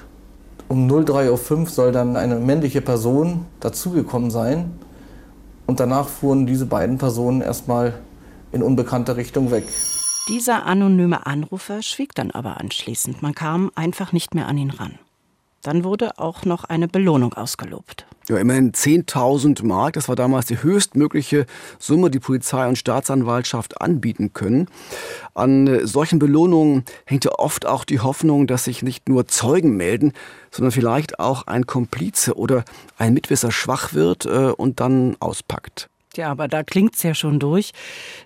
Um 0.70 0.90
03.05 0.90 1.60
Uhr 1.60 1.66
soll 1.66 1.92
dann 1.92 2.16
eine 2.16 2.38
männliche 2.38 2.80
Person 2.80 3.48
dazugekommen 3.60 4.32
sein. 4.32 4.72
Und 5.66 5.82
danach 5.82 6.08
fuhren 6.08 6.46
diese 6.46 6.66
beiden 6.66 6.98
Personen 6.98 7.42
erstmal 7.42 7.96
in 8.54 8.64
unbekannte 8.64 9.18
Richtung 9.18 9.52
weg. 9.52 9.66
Dieser 10.28 10.66
anonyme 10.66 11.26
Anrufer 11.26 11.82
schwieg 11.82 12.14
dann 12.14 12.32
aber 12.32 12.60
anschließend. 12.60 13.22
Man 13.22 13.34
kam 13.34 13.72
einfach 13.76 14.12
nicht 14.12 14.36
mehr 14.36 14.48
an 14.48 14.58
ihn 14.58 14.72
ran. 14.72 15.00
Dann 15.62 15.86
wurde 15.86 16.20
auch 16.20 16.44
noch 16.44 16.66
eine 16.66 16.90
Belohnung 16.90 17.34
ausgelobt. 17.34 18.06
Ja, 18.28 18.38
immerhin 18.38 18.74
10.000 18.74 19.66
Mark. 19.66 19.94
Das 19.94 20.10
war 20.10 20.18
damals 20.18 20.48
die 20.48 20.62
höchstmögliche 20.62 21.46
Summe, 21.80 22.12
die 22.12 22.20
Polizei 22.20 22.68
und 22.68 22.78
Staatsanwaltschaft 22.78 23.80
anbieten 23.80 24.34
können. 24.34 24.68
An 25.34 25.68
äh, 25.68 25.88
solchen 25.88 26.20
Belohnungen 26.20 26.84
hängt 27.06 27.24
ja 27.24 27.32
oft 27.38 27.66
auch 27.66 27.86
die 27.86 28.02
Hoffnung, 28.02 28.48
dass 28.48 28.66
sich 28.66 28.84
nicht 28.84 29.08
nur 29.08 29.28
Zeugen 29.28 29.78
melden, 29.78 30.12
sondern 30.52 30.74
vielleicht 30.74 31.20
auch 31.20 31.48
ein 31.48 31.66
Komplize 31.66 32.36
oder 32.36 32.66
ein 32.98 33.14
Mitwisser 33.14 33.52
schwach 33.52 33.94
wird 33.94 34.26
äh, 34.26 34.52
und 34.52 34.82
dann 34.82 35.16
auspackt. 35.22 35.90
Ja, 36.18 36.30
aber 36.30 36.48
da 36.48 36.64
klingt's 36.64 37.04
ja 37.04 37.14
schon 37.16 37.40
durch. 37.40 37.72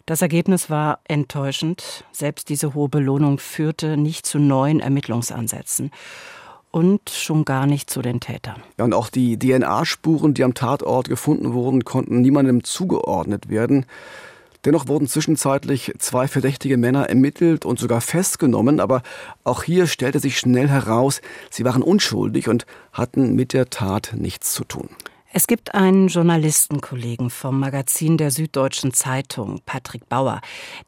Das 0.06 0.22
Ergebnis 0.22 0.70
war 0.70 1.00
enttäuschend. 1.08 2.06
Selbst 2.12 2.50
diese 2.50 2.74
hohe 2.74 2.90
Belohnung 2.90 3.38
führte 3.38 3.98
nicht 3.98 4.26
zu 4.26 4.40
neuen 4.40 4.80
Ermittlungsansätzen 4.80 5.92
und 6.72 7.10
schon 7.10 7.46
gar 7.46 7.68
nicht 7.68 7.90
zu 7.90 8.02
den 8.02 8.20
Tätern. 8.20 8.64
Ja, 8.78 8.86
und 8.86 8.94
auch 8.94 9.10
die 9.10 9.38
DNA-Spuren, 9.38 10.34
die 10.34 10.44
am 10.44 10.54
Tatort 10.54 11.10
gefunden 11.10 11.54
wurden, 11.54 11.84
konnten 11.84 12.22
niemandem 12.22 12.64
zugeordnet 12.64 13.50
werden. 13.50 13.86
Dennoch 14.64 14.88
wurden 14.88 15.08
zwischenzeitlich 15.08 15.92
zwei 15.98 16.28
verdächtige 16.28 16.78
Männer 16.78 17.10
ermittelt 17.10 17.66
und 17.66 17.80
sogar 17.80 18.00
festgenommen, 18.00 18.80
aber 18.80 19.02
auch 19.44 19.64
hier 19.64 19.88
stellte 19.88 20.20
sich 20.20 20.38
schnell 20.38 20.70
heraus, 20.70 21.22
sie 21.50 21.66
waren 21.66 21.82
unschuldig 21.82 22.48
und 22.48 22.66
hatten 22.94 23.36
mit 23.36 23.54
der 23.54 23.72
Tat 23.72 24.14
nichts 24.16 24.54
zu 24.54 24.64
tun. 24.64 24.90
Es 25.34 25.48
gibt 25.48 25.74
einen 25.74 26.10
Journalistenkollegen 26.10 27.30
vom 27.30 27.58
Magazin 27.58 28.18
der 28.18 28.32
Süddeutschen 28.32 28.92
Zeitung, 28.92 29.62
Patrick 29.66 30.10
Bauer. 30.10 30.42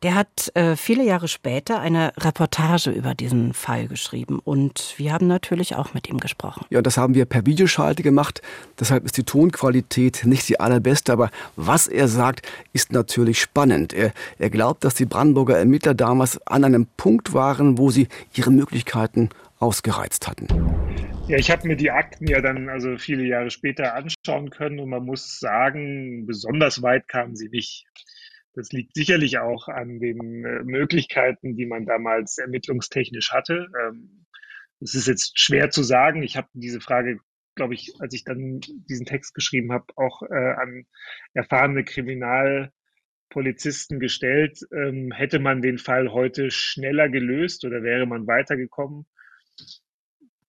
Der 0.03 0.15
hat 0.15 0.51
äh, 0.53 0.75
viele 0.75 1.05
Jahre 1.05 1.29
später 1.29 1.79
eine 1.79 2.11
Reportage 2.17 2.91
über 2.91 3.15
diesen 3.15 3.53
Fall 3.53 3.87
geschrieben 3.87 4.39
und 4.43 4.95
wir 4.97 5.13
haben 5.13 5.27
natürlich 5.27 5.75
auch 5.75 5.93
mit 5.93 6.09
ihm 6.09 6.17
gesprochen. 6.19 6.65
Ja, 6.69 6.81
das 6.81 6.97
haben 6.97 7.15
wir 7.15 7.23
per 7.23 7.45
Videoschalte 7.45 8.03
gemacht. 8.03 8.41
Deshalb 8.77 9.05
ist 9.05 9.15
die 9.15 9.23
Tonqualität 9.23 10.25
nicht 10.25 10.49
die 10.49 10.59
allerbeste, 10.59 11.13
aber 11.13 11.29
was 11.55 11.87
er 11.87 12.09
sagt, 12.09 12.45
ist 12.73 12.91
natürlich 12.91 13.39
spannend. 13.39 13.93
Er, 13.93 14.11
er 14.39 14.49
glaubt, 14.49 14.83
dass 14.83 14.95
die 14.95 15.05
Brandenburger 15.05 15.57
Ermittler 15.57 15.93
damals 15.93 16.45
an 16.47 16.65
einem 16.65 16.87
Punkt 16.97 17.33
waren, 17.33 17.77
wo 17.77 17.91
sie 17.91 18.09
ihre 18.33 18.51
Möglichkeiten 18.51 19.29
ausgereizt 19.59 20.27
hatten. 20.27 20.47
Ja, 21.27 21.37
ich 21.37 21.49
habe 21.49 21.67
mir 21.67 21.77
die 21.77 21.91
Akten 21.91 22.27
ja 22.27 22.41
dann 22.41 22.67
also 22.67 22.97
viele 22.97 23.23
Jahre 23.23 23.49
später 23.49 23.95
anschauen 23.95 24.49
können 24.49 24.79
und 24.79 24.89
man 24.89 25.05
muss 25.05 25.39
sagen, 25.39 26.25
besonders 26.25 26.81
weit 26.81 27.07
kamen 27.07 27.37
sie 27.37 27.49
nicht. 27.49 27.85
Das 28.55 28.71
liegt 28.71 28.93
sicherlich 28.93 29.39
auch 29.39 29.67
an 29.67 29.99
den 29.99 30.45
äh, 30.45 30.63
Möglichkeiten, 30.63 31.55
die 31.55 31.65
man 31.65 31.85
damals 31.85 32.37
ermittlungstechnisch 32.37 33.31
hatte. 33.31 33.67
Ähm, 33.81 34.25
es 34.79 34.95
ist 34.95 35.07
jetzt 35.07 35.39
schwer 35.39 35.69
zu 35.69 35.81
sagen. 35.81 36.23
Ich 36.23 36.35
habe 36.35 36.49
diese 36.53 36.81
Frage, 36.81 37.19
glaube 37.55 37.73
ich, 37.73 37.93
als 37.99 38.13
ich 38.13 38.25
dann 38.25 38.59
diesen 38.89 39.05
Text 39.05 39.33
geschrieben 39.33 39.71
habe, 39.71 39.85
auch 39.95 40.21
äh, 40.23 40.35
an 40.35 40.85
erfahrene 41.33 41.83
Kriminalpolizisten 41.83 43.99
gestellt. 43.99 44.59
Ähm, 44.71 45.11
hätte 45.11 45.39
man 45.39 45.61
den 45.61 45.77
Fall 45.77 46.11
heute 46.11 46.51
schneller 46.51 47.09
gelöst 47.09 47.65
oder 47.65 47.81
wäre 47.81 48.05
man 48.05 48.27
weitergekommen? 48.27 49.07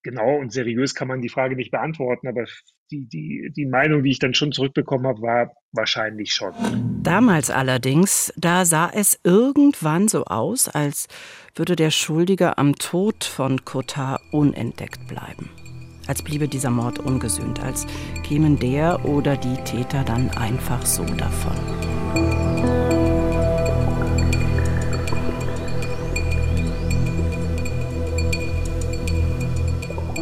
Genau 0.05 0.37
und 0.37 0.53
seriös 0.53 0.95
kann 0.95 1.09
man 1.09 1.21
die 1.21 1.29
Frage 1.29 1.57
nicht 1.57 1.73
beantworten, 1.73 2.29
aber 2.29 2.45
die, 2.93 3.09
die, 3.09 3.51
die 3.57 3.67
Meinung, 3.67 4.05
die 4.05 4.11
ich 4.11 4.21
dann 4.21 4.35
schon 4.35 4.53
zurückbekommen 4.53 5.07
habe, 5.07 5.21
war 5.23 5.53
wahrscheinlich 5.73 6.33
schon. 6.33 6.53
Damals 7.03 7.51
allerdings, 7.51 8.33
da 8.37 8.65
sah 8.65 8.91
es 8.95 9.19
irgendwann 9.25 10.07
so 10.07 10.25
aus, 10.27 10.69
als 10.69 11.09
würde 11.57 11.75
der 11.75 11.91
Schuldige 11.91 12.59
am 12.59 12.77
Tod 12.77 13.25
von 13.25 13.65
Kotar 13.65 14.21
unentdeckt 14.31 15.09
bleiben. 15.09 15.51
Als 16.07 16.23
bliebe 16.23 16.49
dieser 16.49 16.71
Mord 16.71 16.99
ungesühnt, 16.99 17.63
als 17.63 17.87
kämen 18.23 18.59
der 18.59 19.07
oder 19.07 19.37
die 19.37 19.57
Täter 19.65 20.05
dann 20.05 20.29
einfach 20.31 20.85
so 20.85 21.05
davon. 21.05 22.84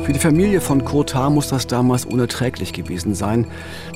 Für 0.04 0.12
die 0.12 0.18
Familie 0.18 0.60
von 0.60 0.84
Kurt 0.84 1.14
H. 1.14 1.30
muss 1.30 1.46
das 1.46 1.68
damals 1.68 2.04
unerträglich 2.04 2.72
gewesen 2.72 3.14
sein. 3.14 3.46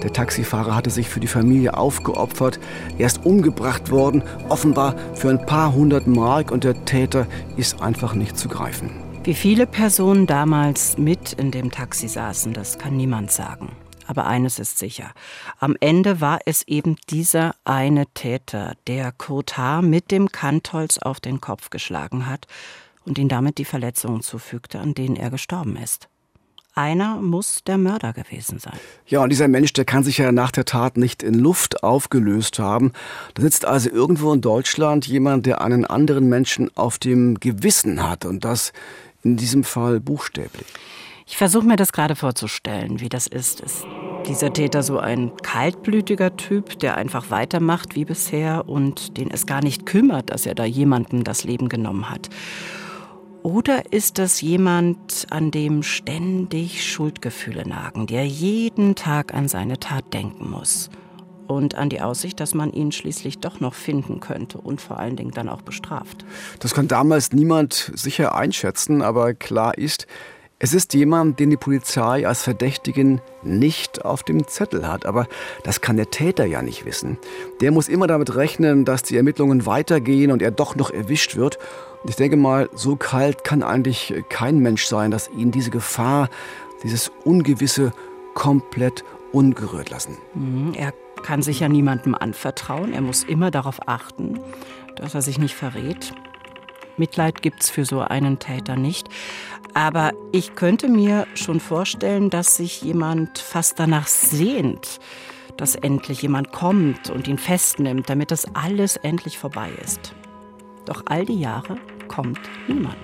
Der 0.04 0.12
Taxifahrer 0.12 0.76
hatte 0.76 0.90
sich 0.90 1.08
für 1.08 1.18
die 1.18 1.26
Familie 1.26 1.76
aufgeopfert. 1.76 2.60
Er 2.96 3.06
ist 3.06 3.26
umgebracht 3.26 3.90
worden, 3.90 4.22
offenbar 4.48 4.94
für 5.14 5.30
ein 5.30 5.44
paar 5.44 5.75
hundert 5.75 6.06
Mark 6.06 6.52
und 6.52 6.62
der 6.62 6.84
Täter 6.84 7.26
ist 7.56 7.82
einfach 7.82 8.14
nicht 8.14 8.38
zu 8.38 8.48
greifen. 8.48 8.90
Wie 9.25 9.34
viele 9.34 9.66
Personen 9.66 10.28
damals 10.28 10.96
mit 10.96 11.32
in 11.32 11.50
dem 11.50 11.72
Taxi 11.72 12.06
saßen, 12.06 12.52
das 12.52 12.78
kann 12.78 12.96
niemand 12.96 13.32
sagen. 13.32 13.72
Aber 14.06 14.26
eines 14.26 14.60
ist 14.60 14.78
sicher. 14.78 15.10
Am 15.58 15.75
Ende 15.80 16.20
war 16.20 16.38
es 16.46 16.62
eben 16.68 16.94
dieser 17.10 17.56
eine 17.64 18.06
Täter, 18.14 18.75
der 18.86 19.10
Kurt 19.10 19.58
H. 19.58 19.82
mit 19.82 20.12
dem 20.12 20.28
Kantholz 20.30 20.98
auf 20.98 21.18
den 21.18 21.40
Kopf 21.40 21.70
geschlagen 21.70 22.26
hat 22.26 22.46
und 23.06 23.18
ihn 23.18 23.28
damit 23.28 23.58
die 23.58 23.64
Verletzungen 23.64 24.22
zufügte, 24.22 24.80
an 24.80 24.94
denen 24.94 25.16
er 25.16 25.30
gestorben 25.30 25.76
ist. 25.76 26.08
Einer 26.75 27.22
muss 27.22 27.64
der 27.64 27.78
Mörder 27.78 28.12
gewesen 28.12 28.58
sein. 28.58 28.78
Ja, 29.06 29.22
und 29.22 29.30
dieser 29.30 29.48
Mensch, 29.48 29.72
der 29.72 29.86
kann 29.86 30.04
sich 30.04 30.18
ja 30.18 30.30
nach 30.30 30.50
der 30.50 30.66
Tat 30.66 30.98
nicht 30.98 31.22
in 31.22 31.32
Luft 31.32 31.82
aufgelöst 31.82 32.58
haben. 32.58 32.92
Da 33.32 33.42
sitzt 33.42 33.64
also 33.64 33.88
irgendwo 33.88 34.30
in 34.34 34.42
Deutschland 34.42 35.06
jemand, 35.06 35.46
der 35.46 35.62
einen 35.62 35.86
anderen 35.86 36.28
Menschen 36.28 36.70
auf 36.76 36.98
dem 36.98 37.40
Gewissen 37.40 38.06
hat 38.06 38.26
und 38.26 38.44
das 38.44 38.75
in 39.22 39.38
diesem 39.38 39.64
Fall 39.64 40.00
buchstäblich. 40.00 40.66
Ich 41.26 41.38
versuche 41.38 41.66
mir 41.66 41.76
das 41.76 41.92
gerade 41.92 42.14
vorzustellen, 42.14 43.00
wie 43.00 43.08
das 43.08 43.26
ist. 43.26 43.62
Es 43.62 43.86
dieser 44.28 44.52
Täter 44.52 44.82
so 44.82 44.98
ein 44.98 45.32
kaltblütiger 45.42 46.36
Typ, 46.36 46.78
der 46.80 46.96
einfach 46.96 47.30
weitermacht 47.30 47.94
wie 47.94 48.04
bisher 48.04 48.68
und 48.68 49.16
den 49.18 49.30
es 49.30 49.46
gar 49.46 49.62
nicht 49.62 49.86
kümmert, 49.86 50.30
dass 50.30 50.46
er 50.46 50.54
da 50.54 50.64
jemanden 50.64 51.25
das 51.25 51.44
Leben 51.44 51.68
genommen 51.68 52.10
hat? 52.10 52.28
Oder 53.46 53.92
ist 53.92 54.18
das 54.18 54.40
jemand, 54.40 55.28
an 55.30 55.52
dem 55.52 55.84
ständig 55.84 56.84
Schuldgefühle 56.84 57.64
nagen, 57.64 58.08
der 58.08 58.26
jeden 58.26 58.96
Tag 58.96 59.34
an 59.34 59.46
seine 59.46 59.78
Tat 59.78 60.12
denken 60.12 60.50
muss? 60.50 60.90
Und 61.46 61.76
an 61.76 61.88
die 61.88 62.00
Aussicht, 62.00 62.40
dass 62.40 62.54
man 62.54 62.72
ihn 62.72 62.90
schließlich 62.90 63.38
doch 63.38 63.60
noch 63.60 63.74
finden 63.74 64.18
könnte 64.18 64.58
und 64.58 64.80
vor 64.80 64.98
allen 64.98 65.14
Dingen 65.14 65.30
dann 65.30 65.48
auch 65.48 65.62
bestraft. 65.62 66.24
Das 66.58 66.74
kann 66.74 66.88
damals 66.88 67.30
niemand 67.30 67.92
sicher 67.94 68.34
einschätzen, 68.34 69.00
aber 69.00 69.32
klar 69.32 69.78
ist, 69.78 70.08
es 70.58 70.72
ist 70.72 70.94
jemand, 70.94 71.38
den 71.38 71.50
die 71.50 71.58
Polizei 71.58 72.26
als 72.26 72.42
Verdächtigen 72.42 73.20
nicht 73.42 74.06
auf 74.06 74.22
dem 74.22 74.48
Zettel 74.48 74.88
hat. 74.88 75.04
Aber 75.04 75.26
das 75.64 75.82
kann 75.82 75.96
der 75.96 76.10
Täter 76.10 76.46
ja 76.46 76.62
nicht 76.62 76.86
wissen. 76.86 77.18
Der 77.60 77.70
muss 77.72 77.88
immer 77.88 78.06
damit 78.06 78.34
rechnen, 78.34 78.86
dass 78.86 79.02
die 79.02 79.18
Ermittlungen 79.18 79.66
weitergehen 79.66 80.32
und 80.32 80.40
er 80.40 80.50
doch 80.50 80.74
noch 80.74 80.90
erwischt 80.90 81.36
wird. 81.36 81.58
Ich 82.08 82.16
denke 82.16 82.36
mal, 82.36 82.70
so 82.72 82.96
kalt 82.96 83.42
kann 83.42 83.62
eigentlich 83.62 84.14
kein 84.28 84.60
Mensch 84.60 84.86
sein, 84.86 85.10
dass 85.10 85.28
ihn 85.28 85.50
diese 85.50 85.70
Gefahr, 85.70 86.28
dieses 86.82 87.10
Ungewisse 87.25 87.92
komplett 88.34 89.04
ungerührt 89.32 89.90
lassen. 89.90 90.16
Mhm, 90.34 90.72
er 90.75 90.92
kann 91.22 91.42
sich 91.42 91.60
ja 91.60 91.68
niemandem 91.68 92.14
anvertrauen. 92.14 92.92
Er 92.92 93.00
muss 93.00 93.25
immer 93.25 93.50
darauf 93.50 93.88
achten, 93.88 94.38
dass 94.96 95.14
er 95.14 95.22
sich 95.22 95.38
nicht 95.38 95.54
verrät. 95.54 96.12
Mitleid 96.96 97.42
gibt's 97.42 97.70
für 97.70 97.84
so 97.84 98.00
einen 98.00 98.38
Täter 98.38 98.76
nicht. 98.76 99.08
Aber 99.75 100.12
ich 100.32 100.54
könnte 100.54 100.88
mir 100.88 101.26
schon 101.34 101.60
vorstellen, 101.60 102.30
dass 102.30 102.56
sich 102.56 102.80
jemand 102.82 103.38
fast 103.38 103.78
danach 103.78 104.06
sehnt, 104.06 105.00
dass 105.56 105.75
endlich 105.75 106.22
jemand 106.22 106.52
kommt 106.52 107.10
und 107.10 107.28
ihn 107.28 107.38
festnimmt, 107.38 108.08
damit 108.08 108.30
das 108.30 108.46
alles 108.54 108.96
endlich 108.96 109.38
vorbei 109.38 109.70
ist. 109.82 110.14
Doch 110.86 111.02
all 111.06 111.25
die 111.25 111.40
Jahre 111.40 111.76
kommt 112.08 112.38
niemand. 112.68 112.96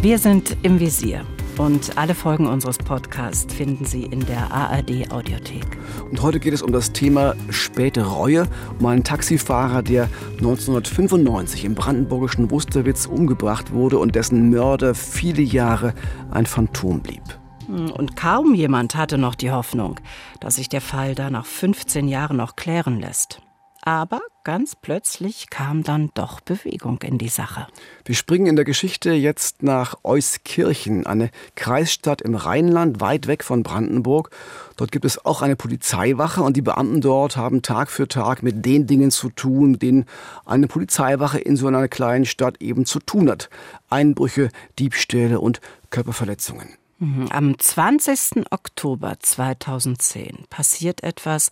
Wir 0.00 0.18
sind 0.18 0.56
im 0.62 0.78
Visier. 0.78 1.24
Und 1.58 1.98
alle 1.98 2.14
Folgen 2.14 2.46
unseres 2.46 2.78
Podcasts 2.78 3.52
finden 3.52 3.84
Sie 3.84 4.04
in 4.04 4.24
der 4.24 4.52
ARD 4.52 5.10
Audiothek. 5.10 5.66
Und 6.08 6.22
heute 6.22 6.38
geht 6.38 6.54
es 6.54 6.62
um 6.62 6.70
das 6.70 6.92
Thema 6.92 7.34
späte 7.50 8.06
Reue, 8.06 8.46
um 8.78 8.86
einen 8.86 9.02
Taxifahrer, 9.02 9.82
der 9.82 10.08
1995 10.36 11.64
im 11.64 11.74
brandenburgischen 11.74 12.52
Wusterwitz 12.52 13.06
umgebracht 13.06 13.72
wurde 13.72 13.98
und 13.98 14.14
dessen 14.14 14.50
Mörder 14.50 14.94
viele 14.94 15.42
Jahre 15.42 15.94
ein 16.30 16.46
Phantom 16.46 17.00
blieb. 17.00 17.22
Und 17.66 18.14
kaum 18.14 18.54
jemand 18.54 18.94
hatte 18.94 19.18
noch 19.18 19.34
die 19.34 19.50
Hoffnung, 19.50 19.98
dass 20.38 20.54
sich 20.54 20.68
der 20.68 20.80
Fall 20.80 21.16
da 21.16 21.28
nach 21.28 21.44
15 21.44 22.06
Jahren 22.06 22.36
noch 22.36 22.54
klären 22.54 23.00
lässt. 23.00 23.42
Aber 23.82 24.20
ganz 24.44 24.76
plötzlich 24.76 25.50
kam 25.50 25.82
dann 25.82 26.10
doch 26.14 26.40
Bewegung 26.40 27.00
in 27.02 27.16
die 27.16 27.28
Sache. 27.28 27.66
Wir 28.04 28.14
springen 28.14 28.46
in 28.46 28.56
der 28.56 28.64
Geschichte 28.64 29.12
jetzt 29.12 29.62
nach 29.62 29.96
Euskirchen, 30.04 31.06
eine 31.06 31.30
Kreisstadt 31.54 32.20
im 32.20 32.34
Rheinland, 32.34 33.00
weit 33.00 33.26
weg 33.26 33.44
von 33.44 33.62
Brandenburg. 33.62 34.30
Dort 34.76 34.92
gibt 34.92 35.04
es 35.04 35.24
auch 35.24 35.42
eine 35.42 35.56
Polizeiwache 35.56 36.42
und 36.42 36.56
die 36.56 36.62
Beamten 36.62 37.00
dort 37.00 37.36
haben 37.36 37.62
Tag 37.62 37.90
für 37.90 38.08
Tag 38.08 38.42
mit 38.42 38.64
den 38.64 38.86
Dingen 38.86 39.10
zu 39.10 39.30
tun, 39.30 39.72
mit 39.72 39.82
denen 39.82 40.06
eine 40.44 40.66
Polizeiwache 40.66 41.38
in 41.38 41.56
so 41.56 41.66
einer 41.68 41.88
kleinen 41.88 42.26
Stadt 42.26 42.60
eben 42.60 42.84
zu 42.84 42.98
tun 42.98 43.30
hat. 43.30 43.48
Einbrüche, 43.90 44.50
Diebstähle 44.78 45.40
und 45.40 45.60
Körperverletzungen. 45.90 46.68
Mhm. 46.98 47.28
Am 47.30 47.58
20. 47.58 48.50
Oktober 48.50 49.14
2010 49.20 50.46
passiert 50.50 51.02
etwas, 51.04 51.50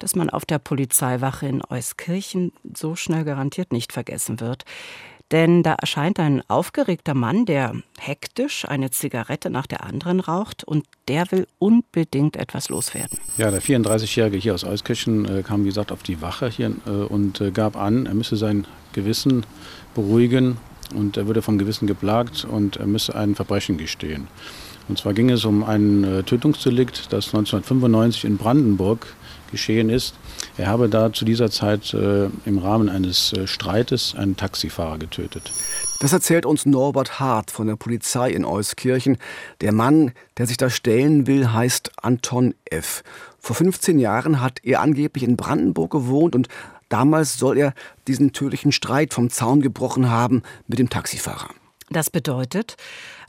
das 0.00 0.16
man 0.16 0.28
auf 0.28 0.44
der 0.44 0.58
Polizeiwache 0.58 1.46
in 1.46 1.62
Euskirchen 1.70 2.52
so 2.74 2.96
schnell 2.96 3.24
garantiert 3.24 3.72
nicht 3.72 3.92
vergessen 3.92 4.40
wird. 4.40 4.64
Denn 5.30 5.62
da 5.62 5.74
erscheint 5.74 6.18
ein 6.18 6.42
aufgeregter 6.48 7.14
Mann, 7.14 7.46
der 7.46 7.74
hektisch 7.98 8.64
eine 8.66 8.90
Zigarette 8.90 9.48
nach 9.48 9.68
der 9.68 9.84
anderen 9.84 10.18
raucht 10.18 10.64
und 10.64 10.86
der 11.06 11.30
will 11.30 11.46
unbedingt 11.60 12.36
etwas 12.36 12.68
loswerden. 12.68 13.16
Ja, 13.36 13.52
der 13.52 13.62
34-Jährige 13.62 14.38
hier 14.38 14.54
aus 14.54 14.64
Euskirchen 14.64 15.26
äh, 15.26 15.42
kam, 15.42 15.62
wie 15.62 15.68
gesagt, 15.68 15.92
auf 15.92 16.02
die 16.02 16.20
Wache 16.20 16.48
hier 16.48 16.74
äh, 16.86 16.90
und 16.90 17.40
äh, 17.40 17.52
gab 17.52 17.76
an, 17.76 18.06
er 18.06 18.14
müsse 18.14 18.36
sein 18.36 18.66
Gewissen 18.92 19.46
beruhigen 19.94 20.56
und 20.96 21.16
er 21.16 21.28
würde 21.28 21.42
vom 21.42 21.58
Gewissen 21.58 21.86
geplagt 21.86 22.44
und 22.44 22.78
er 22.78 22.86
müsse 22.86 23.14
ein 23.14 23.36
Verbrechen 23.36 23.78
gestehen. 23.78 24.26
Und 24.88 24.98
zwar 24.98 25.14
ging 25.14 25.30
es 25.30 25.44
um 25.44 25.62
ein 25.62 26.02
äh, 26.02 26.22
Tötungsdelikt, 26.24 27.12
das 27.12 27.26
1995 27.26 28.24
in 28.24 28.36
Brandenburg 28.36 29.06
geschehen 29.50 29.90
ist. 29.90 30.14
Er 30.56 30.66
habe 30.66 30.88
da 30.88 31.12
zu 31.12 31.24
dieser 31.24 31.50
Zeit 31.50 31.94
äh, 31.94 32.28
im 32.44 32.58
Rahmen 32.58 32.88
eines 32.88 33.32
äh, 33.32 33.46
Streites 33.46 34.14
einen 34.16 34.36
Taxifahrer 34.36 34.98
getötet. 34.98 35.50
Das 36.00 36.12
erzählt 36.12 36.46
uns 36.46 36.66
Norbert 36.66 37.20
Hart 37.20 37.50
von 37.50 37.66
der 37.66 37.76
Polizei 37.76 38.30
in 38.30 38.44
Euskirchen. 38.44 39.18
Der 39.60 39.72
Mann, 39.72 40.12
der 40.38 40.46
sich 40.46 40.56
da 40.56 40.70
stellen 40.70 41.26
will, 41.26 41.52
heißt 41.52 41.92
Anton 42.02 42.54
F. 42.64 43.02
Vor 43.38 43.56
15 43.56 43.98
Jahren 43.98 44.40
hat 44.40 44.60
er 44.62 44.80
angeblich 44.80 45.24
in 45.24 45.36
Brandenburg 45.36 45.90
gewohnt 45.90 46.34
und 46.34 46.48
damals 46.88 47.38
soll 47.38 47.58
er 47.58 47.74
diesen 48.06 48.32
tödlichen 48.32 48.72
Streit 48.72 49.14
vom 49.14 49.30
Zaun 49.30 49.60
gebrochen 49.60 50.10
haben 50.10 50.42
mit 50.68 50.78
dem 50.78 50.90
Taxifahrer. 50.90 51.50
Das 51.90 52.08
bedeutet, 52.08 52.76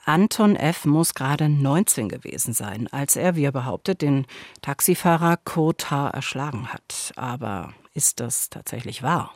Anton 0.05 0.55
F. 0.55 0.85
muss 0.85 1.13
gerade 1.13 1.47
19 1.47 2.09
gewesen 2.09 2.53
sein, 2.53 2.87
als 2.91 3.15
er, 3.15 3.35
wie 3.35 3.43
er 3.43 3.51
behauptet, 3.51 4.01
den 4.01 4.25
Taxifahrer 4.61 5.37
Kota 5.37 6.09
erschlagen 6.09 6.67
hat. 6.73 7.13
Aber 7.15 7.73
ist 7.93 8.19
das 8.19 8.49
tatsächlich 8.49 9.03
wahr? 9.03 9.31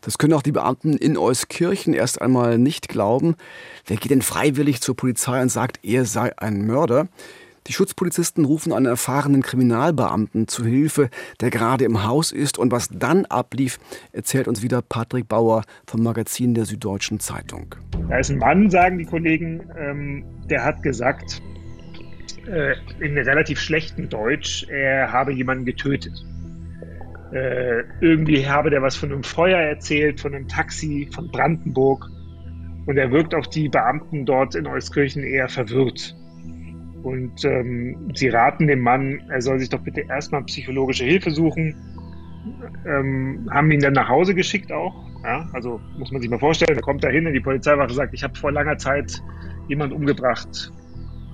Das 0.00 0.16
können 0.16 0.32
auch 0.32 0.42
die 0.42 0.52
Beamten 0.52 0.96
in 0.96 1.18
Euskirchen 1.18 1.92
erst 1.92 2.22
einmal 2.22 2.58
nicht 2.58 2.88
glauben. 2.88 3.36
Wer 3.86 3.96
geht 3.96 4.10
denn 4.10 4.22
freiwillig 4.22 4.80
zur 4.80 4.96
Polizei 4.96 5.42
und 5.42 5.50
sagt, 5.50 5.84
er 5.84 6.06
sei 6.06 6.36
ein 6.38 6.66
Mörder? 6.66 7.08
Die 7.70 7.74
Schutzpolizisten 7.74 8.46
rufen 8.46 8.72
einen 8.72 8.86
erfahrenen 8.86 9.42
Kriminalbeamten 9.42 10.48
zu 10.48 10.64
Hilfe, 10.64 11.08
der 11.40 11.50
gerade 11.50 11.84
im 11.84 12.02
Haus 12.02 12.32
ist. 12.32 12.58
Und 12.58 12.72
was 12.72 12.88
dann 12.88 13.26
ablief, 13.26 13.78
erzählt 14.10 14.48
uns 14.48 14.64
wieder 14.64 14.82
Patrick 14.82 15.28
Bauer 15.28 15.62
vom 15.86 16.02
Magazin 16.02 16.52
der 16.52 16.64
Süddeutschen 16.64 17.20
Zeitung. 17.20 17.76
Da 18.08 18.18
ist 18.18 18.28
ein 18.28 18.38
Mann, 18.38 18.70
sagen 18.70 18.98
die 18.98 19.04
Kollegen, 19.04 19.62
ähm, 19.78 20.24
der 20.50 20.64
hat 20.64 20.82
gesagt, 20.82 21.40
äh, 22.48 22.74
in 22.98 23.16
relativ 23.16 23.60
schlechtem 23.60 24.08
Deutsch, 24.08 24.66
er 24.68 25.12
habe 25.12 25.32
jemanden 25.32 25.64
getötet. 25.64 26.24
Äh, 27.30 27.84
irgendwie 28.00 28.48
habe 28.48 28.70
der 28.70 28.82
was 28.82 28.96
von 28.96 29.12
einem 29.12 29.22
Feuer 29.22 29.60
erzählt, 29.60 30.18
von 30.18 30.34
einem 30.34 30.48
Taxi, 30.48 31.08
von 31.14 31.30
Brandenburg. 31.30 32.04
Und 32.86 32.96
er 32.96 33.12
wirkt 33.12 33.32
auf 33.32 33.46
die 33.46 33.68
Beamten 33.68 34.26
dort 34.26 34.56
in 34.56 34.66
Euskirchen 34.66 35.22
eher 35.22 35.48
verwirrt. 35.48 36.16
Und 37.02 37.44
ähm, 37.44 38.10
sie 38.14 38.28
raten 38.28 38.66
dem 38.66 38.80
Mann, 38.80 39.22
er 39.28 39.40
soll 39.40 39.58
sich 39.58 39.68
doch 39.68 39.80
bitte 39.80 40.02
erstmal 40.02 40.42
psychologische 40.44 41.04
Hilfe 41.04 41.30
suchen. 41.30 41.74
Ähm, 42.86 43.48
haben 43.50 43.70
ihn 43.70 43.80
dann 43.80 43.94
nach 43.94 44.08
Hause 44.08 44.34
geschickt 44.34 44.72
auch. 44.72 44.94
Ja, 45.22 45.48
also 45.52 45.80
muss 45.98 46.10
man 46.10 46.22
sich 46.22 46.30
mal 46.30 46.38
vorstellen, 46.38 46.76
er 46.76 46.82
kommt 46.82 47.04
da 47.04 47.08
hin 47.08 47.26
in 47.26 47.34
die 47.34 47.40
Polizeiwache, 47.40 47.92
sagt, 47.92 48.14
ich 48.14 48.22
habe 48.22 48.34
vor 48.38 48.52
langer 48.52 48.78
Zeit 48.78 49.22
jemanden 49.68 49.94
umgebracht, 49.94 50.72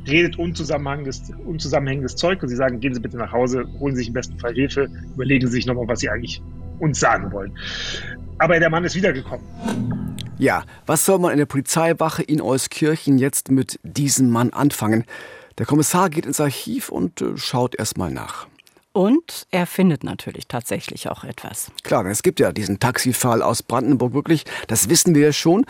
redet 0.08 0.38
unzusammenhängendes, 0.38 1.32
unzusammenhängendes 1.44 2.16
Zeug 2.16 2.42
und 2.42 2.48
sie 2.48 2.56
sagen, 2.56 2.80
gehen 2.80 2.94
Sie 2.94 3.00
bitte 3.00 3.16
nach 3.16 3.32
Hause, 3.32 3.64
holen 3.78 3.94
Sie 3.94 4.00
sich 4.00 4.08
im 4.08 4.14
besten 4.14 4.38
Fall 4.40 4.54
Hilfe, 4.54 4.88
überlegen 5.14 5.46
Sie 5.46 5.52
sich 5.52 5.66
nochmal, 5.66 5.86
was 5.86 6.00
Sie 6.00 6.10
eigentlich 6.10 6.42
uns 6.80 6.98
sagen 6.98 7.30
wollen. 7.32 7.56
Aber 8.38 8.58
der 8.58 8.70
Mann 8.70 8.84
ist 8.84 8.96
wiedergekommen. 8.96 9.46
Ja, 10.38 10.64
was 10.84 11.06
soll 11.06 11.18
man 11.18 11.32
in 11.32 11.38
der 11.38 11.46
Polizeiwache 11.46 12.22
in 12.22 12.42
Euskirchen 12.42 13.18
jetzt 13.18 13.50
mit 13.50 13.80
diesem 13.82 14.30
Mann 14.30 14.50
anfangen? 14.50 15.04
Der 15.58 15.66
Kommissar 15.66 16.10
geht 16.10 16.26
ins 16.26 16.40
Archiv 16.40 16.90
und 16.90 17.20
äh, 17.20 17.36
schaut 17.36 17.74
erstmal 17.74 18.10
nach. 18.10 18.46
Und 18.92 19.46
er 19.50 19.66
findet 19.66 20.04
natürlich 20.04 20.48
tatsächlich 20.48 21.10
auch 21.10 21.22
etwas. 21.22 21.70
Klar, 21.82 22.06
es 22.06 22.22
gibt 22.22 22.40
ja 22.40 22.50
diesen 22.50 22.80
Taxifall 22.80 23.42
aus 23.42 23.62
Brandenburg 23.62 24.14
wirklich, 24.14 24.44
das 24.68 24.88
wissen 24.88 25.14
wir 25.14 25.20
ja 25.26 25.32
schon. 25.34 25.66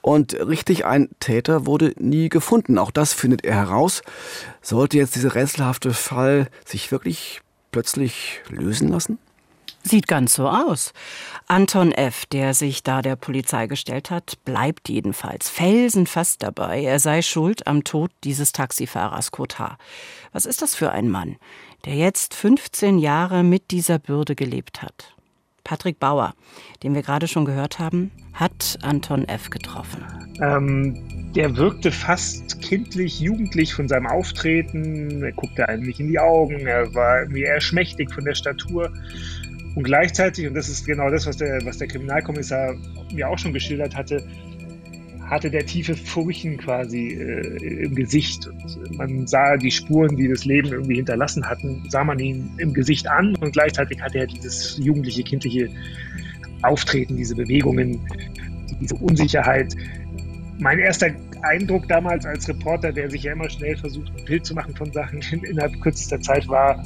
Und 0.00 0.34
richtig, 0.34 0.86
ein 0.86 1.08
Täter 1.18 1.66
wurde 1.66 1.92
nie 1.98 2.28
gefunden. 2.28 2.78
Auch 2.78 2.92
das 2.92 3.12
findet 3.14 3.44
er 3.44 3.56
heraus. 3.56 4.02
Sollte 4.62 4.96
jetzt 4.96 5.16
dieser 5.16 5.34
rätselhafte 5.34 5.92
Fall 5.92 6.46
sich 6.64 6.92
wirklich 6.92 7.40
plötzlich 7.72 8.42
lösen 8.48 8.86
lassen? 8.86 9.18
Sieht 9.82 10.08
ganz 10.08 10.34
so 10.34 10.48
aus. 10.48 10.92
Anton 11.46 11.92
F., 11.92 12.26
der 12.26 12.52
sich 12.52 12.82
da 12.82 13.00
der 13.00 13.16
Polizei 13.16 13.66
gestellt 13.66 14.10
hat, 14.10 14.38
bleibt 14.44 14.88
jedenfalls 14.88 15.48
felsenfast 15.48 16.42
dabei, 16.42 16.82
er 16.82 16.98
sei 16.98 17.22
schuld 17.22 17.66
am 17.66 17.84
Tod 17.84 18.10
dieses 18.24 18.52
Taxifahrers 18.52 19.30
Kotar. 19.30 19.78
Was 20.32 20.46
ist 20.46 20.62
das 20.62 20.74
für 20.74 20.90
ein 20.92 21.08
Mann, 21.08 21.36
der 21.84 21.94
jetzt 21.94 22.34
15 22.34 22.98
Jahre 22.98 23.42
mit 23.44 23.70
dieser 23.70 23.98
Bürde 23.98 24.34
gelebt 24.34 24.82
hat? 24.82 25.14
Patrick 25.64 25.98
Bauer, 25.98 26.34
den 26.82 26.94
wir 26.94 27.02
gerade 27.02 27.28
schon 27.28 27.44
gehört 27.44 27.78
haben, 27.78 28.10
hat 28.32 28.78
Anton 28.82 29.28
F. 29.28 29.50
getroffen. 29.50 30.02
Ähm, 30.40 31.32
der 31.34 31.56
wirkte 31.56 31.92
fast 31.92 32.62
kindlich, 32.62 33.20
jugendlich 33.20 33.74
von 33.74 33.86
seinem 33.86 34.06
Auftreten. 34.06 35.22
Er 35.22 35.32
guckte 35.32 35.68
einem 35.68 35.82
nicht 35.82 36.00
in 36.00 36.08
die 36.08 36.18
Augen. 36.18 36.66
Er 36.66 36.94
war 36.94 37.20
irgendwie 37.20 37.42
eher 37.42 37.60
schmächtig 37.60 38.14
von 38.14 38.24
der 38.24 38.34
Statur. 38.34 38.90
Und 39.78 39.84
gleichzeitig, 39.84 40.44
und 40.44 40.54
das 40.54 40.68
ist 40.68 40.84
genau 40.86 41.08
das, 41.08 41.24
was 41.24 41.36
der, 41.36 41.64
was 41.64 41.78
der 41.78 41.86
Kriminalkommissar 41.86 42.74
mir 43.14 43.28
auch 43.28 43.38
schon 43.38 43.52
geschildert 43.52 43.94
hatte, 43.94 44.26
hatte 45.30 45.52
der 45.52 45.64
tiefe 45.64 45.94
Furchen 45.94 46.56
quasi 46.56 47.10
äh, 47.10 47.84
im 47.84 47.94
Gesicht. 47.94 48.48
Und 48.48 48.98
man 48.98 49.24
sah 49.28 49.56
die 49.56 49.70
Spuren, 49.70 50.16
die 50.16 50.26
das 50.26 50.44
Leben 50.44 50.72
irgendwie 50.72 50.96
hinterlassen 50.96 51.48
hatten, 51.48 51.84
sah 51.90 52.02
man 52.02 52.18
ihn 52.18 52.50
im 52.58 52.74
Gesicht 52.74 53.06
an 53.06 53.36
und 53.36 53.52
gleichzeitig 53.52 54.02
hatte 54.02 54.18
er 54.18 54.26
dieses 54.26 54.78
jugendliche, 54.78 55.22
kindliche 55.22 55.68
Auftreten, 56.62 57.16
diese 57.16 57.36
Bewegungen, 57.36 58.00
diese 58.80 58.96
Unsicherheit. 58.96 59.76
Mein 60.58 60.80
erster 60.80 61.14
Eindruck 61.42 61.86
damals 61.86 62.26
als 62.26 62.48
Reporter, 62.48 62.90
der 62.90 63.08
sich 63.08 63.22
ja 63.22 63.32
immer 63.32 63.48
schnell 63.48 63.76
versucht, 63.76 64.10
ein 64.18 64.24
Bild 64.24 64.44
zu 64.44 64.54
machen 64.54 64.74
von 64.74 64.92
Sachen 64.92 65.22
innerhalb 65.44 65.80
kürzester 65.80 66.20
Zeit 66.20 66.48
war, 66.48 66.84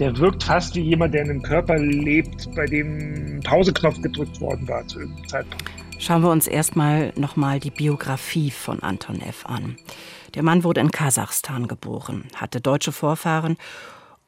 der 0.00 0.16
wirkt 0.16 0.42
fast 0.42 0.74
wie 0.74 0.80
jemand, 0.80 1.14
der 1.14 1.22
in 1.22 1.30
einem 1.30 1.42
Körper 1.42 1.78
lebt, 1.78 2.52
bei 2.56 2.64
dem 2.64 3.40
Pauseknopf 3.44 4.00
gedrückt 4.00 4.40
worden 4.40 4.66
war 4.66 4.86
zu 4.88 5.00
irgendeinem 5.00 5.28
Zeitpunkt. 5.28 5.70
Schauen 5.98 6.22
wir 6.22 6.30
uns 6.30 6.46
erstmal 6.46 7.12
nochmal 7.16 7.60
die 7.60 7.70
Biografie 7.70 8.50
von 8.50 8.82
Anton 8.82 9.20
F. 9.20 9.44
an. 9.44 9.76
Der 10.34 10.42
Mann 10.42 10.64
wurde 10.64 10.80
in 10.80 10.90
Kasachstan 10.90 11.68
geboren, 11.68 12.24
hatte 12.34 12.62
deutsche 12.62 12.92
Vorfahren 12.92 13.58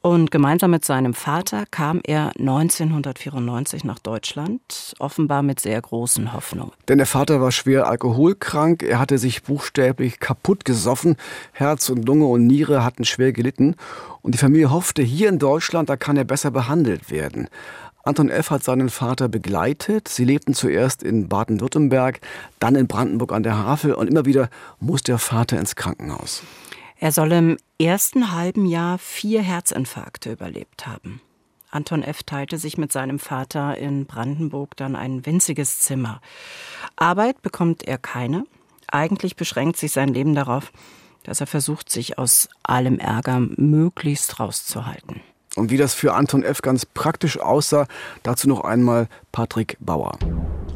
und 0.02 0.30
gemeinsam 0.30 0.72
mit 0.72 0.84
seinem 0.84 1.14
Vater 1.14 1.64
kam 1.70 2.00
er 2.04 2.32
1994 2.38 3.84
nach 3.84 4.00
Deutschland, 4.00 4.94
offenbar 4.98 5.42
mit 5.42 5.60
sehr 5.60 5.80
großen 5.80 6.32
Hoffnungen. 6.32 6.72
Denn 6.88 6.98
der 6.98 7.06
Vater 7.06 7.40
war 7.40 7.52
schwer 7.52 7.86
alkoholkrank, 7.86 8.82
er 8.82 8.98
hatte 8.98 9.18
sich 9.18 9.44
buchstäblich 9.44 10.18
kaputt 10.20 10.64
gesoffen, 10.64 11.16
Herz 11.52 11.88
und 11.88 12.04
Lunge 12.04 12.26
und 12.26 12.46
Niere 12.46 12.84
hatten 12.84 13.04
schwer 13.04 13.32
gelitten 13.32 13.76
und 14.22 14.34
die 14.34 14.38
Familie 14.38 14.70
hoffte, 14.70 15.02
hier 15.02 15.28
in 15.28 15.38
Deutschland, 15.38 15.88
da 15.88 15.96
kann 15.96 16.16
er 16.16 16.24
besser 16.24 16.50
behandelt 16.50 17.10
werden. 17.10 17.48
Anton 18.04 18.30
F. 18.30 18.50
hat 18.50 18.64
seinen 18.64 18.90
Vater 18.90 19.28
begleitet. 19.28 20.08
Sie 20.08 20.24
lebten 20.24 20.54
zuerst 20.54 21.04
in 21.04 21.28
Baden-Württemberg, 21.28 22.20
dann 22.58 22.74
in 22.74 22.88
Brandenburg 22.88 23.30
an 23.32 23.44
der 23.44 23.56
Havel 23.56 23.94
und 23.94 24.08
immer 24.08 24.24
wieder 24.24 24.48
muss 24.80 25.02
der 25.02 25.18
Vater 25.18 25.60
ins 25.60 25.76
Krankenhaus. 25.76 26.42
Er 27.02 27.10
soll 27.10 27.32
im 27.32 27.56
ersten 27.80 28.30
halben 28.30 28.64
Jahr 28.64 28.96
vier 28.96 29.42
Herzinfarkte 29.42 30.30
überlebt 30.30 30.86
haben. 30.86 31.20
Anton 31.68 32.04
F. 32.04 32.22
teilte 32.22 32.58
sich 32.58 32.78
mit 32.78 32.92
seinem 32.92 33.18
Vater 33.18 33.76
in 33.76 34.06
Brandenburg 34.06 34.76
dann 34.76 34.94
ein 34.94 35.26
winziges 35.26 35.80
Zimmer. 35.80 36.20
Arbeit 36.94 37.42
bekommt 37.42 37.82
er 37.82 37.98
keine. 37.98 38.44
Eigentlich 38.86 39.34
beschränkt 39.34 39.78
sich 39.78 39.90
sein 39.90 40.14
Leben 40.14 40.36
darauf, 40.36 40.70
dass 41.24 41.40
er 41.40 41.48
versucht, 41.48 41.90
sich 41.90 42.18
aus 42.18 42.48
allem 42.62 43.00
Ärger 43.00 43.40
möglichst 43.40 44.38
rauszuhalten. 44.38 45.22
Und 45.56 45.72
wie 45.72 45.78
das 45.78 45.94
für 45.94 46.14
Anton 46.14 46.44
F. 46.44 46.62
ganz 46.62 46.86
praktisch 46.86 47.36
aussah, 47.40 47.88
dazu 48.22 48.48
noch 48.48 48.60
einmal 48.60 49.08
Patrick 49.32 49.76
Bauer. 49.80 50.20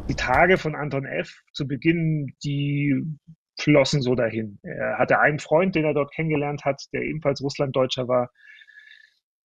Die 0.08 0.16
Tage 0.16 0.58
von 0.58 0.74
Anton 0.74 1.04
F. 1.04 1.30
zu 1.52 1.68
Beginn, 1.68 2.34
die 2.42 3.16
flossen 3.58 4.02
so 4.02 4.14
dahin. 4.14 4.58
Er 4.62 4.98
hatte 4.98 5.18
einen 5.18 5.38
Freund, 5.38 5.74
den 5.74 5.84
er 5.84 5.94
dort 5.94 6.12
kennengelernt 6.12 6.64
hat, 6.64 6.82
der 6.92 7.02
ebenfalls 7.02 7.42
Russlanddeutscher 7.42 8.08
war. 8.08 8.30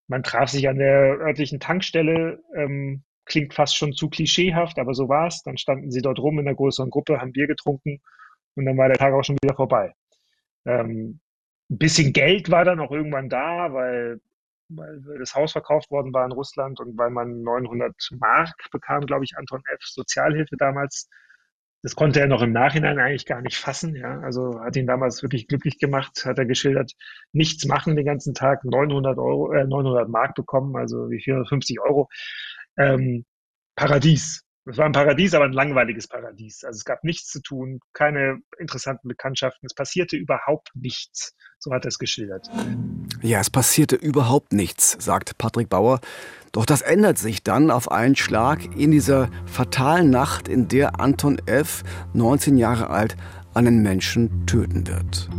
Man 0.08 0.24
traf 0.24 0.50
sich 0.50 0.68
an 0.68 0.78
der 0.78 1.20
örtlichen 1.20 1.60
Tankstelle, 1.60 2.42
ähm, 2.56 3.04
klingt 3.26 3.54
fast 3.54 3.78
schon 3.78 3.94
zu 3.94 4.10
klischeehaft, 4.10 4.80
aber 4.80 4.94
so 4.94 5.08
war 5.08 5.28
es. 5.28 5.42
Dann 5.44 5.58
standen 5.58 5.92
sie 5.92 6.02
dort 6.02 6.20
rum 6.20 6.40
in 6.40 6.48
einer 6.48 6.56
größeren 6.56 6.90
Gruppe, 6.90 7.22
haben 7.22 7.32
Bier 7.32 7.48
getrunken 7.48 8.02
und 8.56 8.66
dann 8.66 8.78
war 8.78 8.90
der 8.90 8.98
Tag 8.98 9.14
auch 9.14 9.24
schon 9.24 9.38
wieder 9.42 9.56
vorbei. 9.56 9.94
Ähm, 10.66 11.20
ein 11.70 11.78
bisschen 11.78 12.12
Geld 12.12 12.52
war 12.52 12.66
dann 12.66 12.80
auch 12.82 12.92
irgendwann 12.92 13.30
da, 13.30 13.74
weil 13.74 14.20
weil 14.76 15.20
das 15.20 15.36
Haus 15.36 15.52
verkauft 15.52 15.92
worden 15.92 16.14
war 16.14 16.26
in 16.26 16.32
Russland 16.32 16.80
und 16.80 16.98
weil 16.98 17.10
man 17.10 17.42
900 17.42 17.94
Mark 18.20 18.56
bekam, 18.72 19.06
glaube 19.06 19.26
ich, 19.26 19.38
Anton 19.38 19.62
F. 19.66 19.80
Sozialhilfe 19.82 20.56
damals. 20.58 21.10
Das 21.84 21.96
konnte 21.96 22.20
er 22.20 22.28
noch 22.28 22.42
im 22.42 22.52
Nachhinein 22.52 23.00
eigentlich 23.00 23.26
gar 23.26 23.42
nicht 23.42 23.58
fassen. 23.58 23.96
Ja, 23.96 24.20
also 24.20 24.60
hat 24.62 24.76
ihn 24.76 24.86
damals 24.86 25.24
wirklich 25.24 25.48
glücklich 25.48 25.80
gemacht, 25.80 26.26
hat 26.26 26.38
er 26.38 26.46
geschildert, 26.46 26.94
nichts 27.32 27.66
machen 27.66 27.96
den 27.96 28.06
ganzen 28.06 28.34
Tag, 28.34 28.64
900 28.64 29.18
Euro, 29.18 29.52
äh, 29.52 29.66
900 29.66 30.08
Mark 30.08 30.36
bekommen, 30.36 30.76
also 30.76 31.10
wie 31.10 31.20
450 31.20 31.82
Euro. 31.82 32.08
Ähm, 32.78 33.26
Paradies. 33.76 34.44
Es 34.66 34.78
war 34.78 34.86
ein 34.86 34.92
Paradies, 34.92 35.34
aber 35.34 35.46
ein 35.46 35.54
langweiliges 35.54 36.08
Paradies. 36.08 36.64
Also 36.64 36.78
es 36.78 36.86
gab 36.86 37.04
nichts 37.04 37.30
zu 37.32 37.42
tun, 37.42 37.80
keine 37.94 38.38
interessanten 38.60 39.08
Bekanntschaften. 39.08 39.66
Es 39.66 39.74
passierte 39.74 40.18
überhaupt 40.18 40.70
nichts. 40.76 41.36
So 41.58 41.72
hat 41.72 41.84
er 41.86 41.90
es 41.90 41.98
geschildert. 41.98 42.48
Ja, 43.24 43.40
es 43.40 43.50
passierte 43.50 43.96
überhaupt 43.96 44.54
nichts, 44.54 44.98
sagt 45.00 45.38
Patrick 45.40 45.70
Bauer. 45.70 46.00
Doch 46.52 46.66
das 46.66 46.82
ändert 46.82 47.18
sich 47.18 47.44
dann 47.44 47.72
auf 47.72 47.92
einen 47.92 48.18
Schlag 48.18 48.76
in 48.76 48.92
dieser 48.92 49.30
fatalen 49.46 50.10
Nacht, 50.10 50.50
in 50.50 50.68
der 50.68 51.00
Anton 51.00 51.38
F., 51.46 51.84
19 52.14 52.58
Jahre 52.58 52.90
alt, 52.90 53.16
einen 53.54 53.82
Menschen 53.82 54.46
töten 54.46 54.86
wird. 54.86 55.30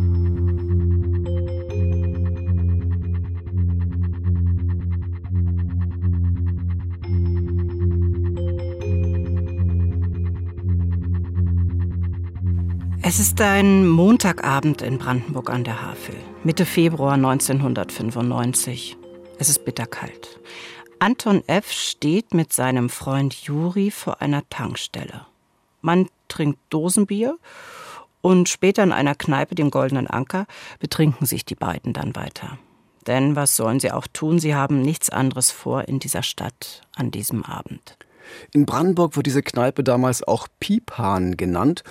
Es 13.05 13.19
ist 13.19 13.39
ein 13.43 13.87
Montagabend 13.87 14.81
in 14.81 14.97
Brandenburg 14.97 15.51
an 15.51 15.65
der 15.65 15.83
Havel, 15.83 16.15
Mitte 16.45 16.65
Februar 16.65 17.13
1995. 17.15 18.97
Es 19.39 19.51
ist 19.51 19.67
bitterkalt. 19.67 20.41
Anton 21.03 21.43
F. 21.49 21.73
steht 21.73 22.33
mit 22.33 22.53
seinem 22.53 22.89
Freund 22.89 23.35
Juri 23.35 23.91
vor 23.91 24.23
einer 24.23 24.49
Tankstelle. 24.51 25.27
Man 25.81 26.09
trinkt 26.29 26.61
Dosenbier 26.71 27.39
und 28.21 28.49
später 28.49 28.85
in 28.85 28.93
einer 28.93 29.17
Kneipe, 29.17 29.57
dem 29.57 29.73
Goldenen 29.73 30.07
Anker, 30.07 30.47
betrinken 30.79 31.27
sich 31.27 31.45
die 31.45 31.57
beiden 31.57 31.93
dann 31.93 32.15
weiter. 32.15 32.57
Denn 33.09 33.35
was 33.35 33.57
sollen 33.57 33.81
sie 33.81 33.91
auch 33.91 34.07
tun? 34.13 34.39
Sie 34.39 34.55
haben 34.55 34.81
nichts 34.81 35.11
anderes 35.11 35.51
vor 35.51 35.89
in 35.89 35.99
dieser 35.99 36.23
Stadt 36.23 36.83
an 36.95 37.11
diesem 37.11 37.45
Abend. 37.45 37.99
In 38.53 38.65
Brandenburg 38.65 39.17
wird 39.17 39.27
diese 39.27 39.43
Kneipe 39.43 39.83
damals 39.83 40.23
auch 40.23 40.47
Piephahn 40.61 41.37
genannt 41.37 41.83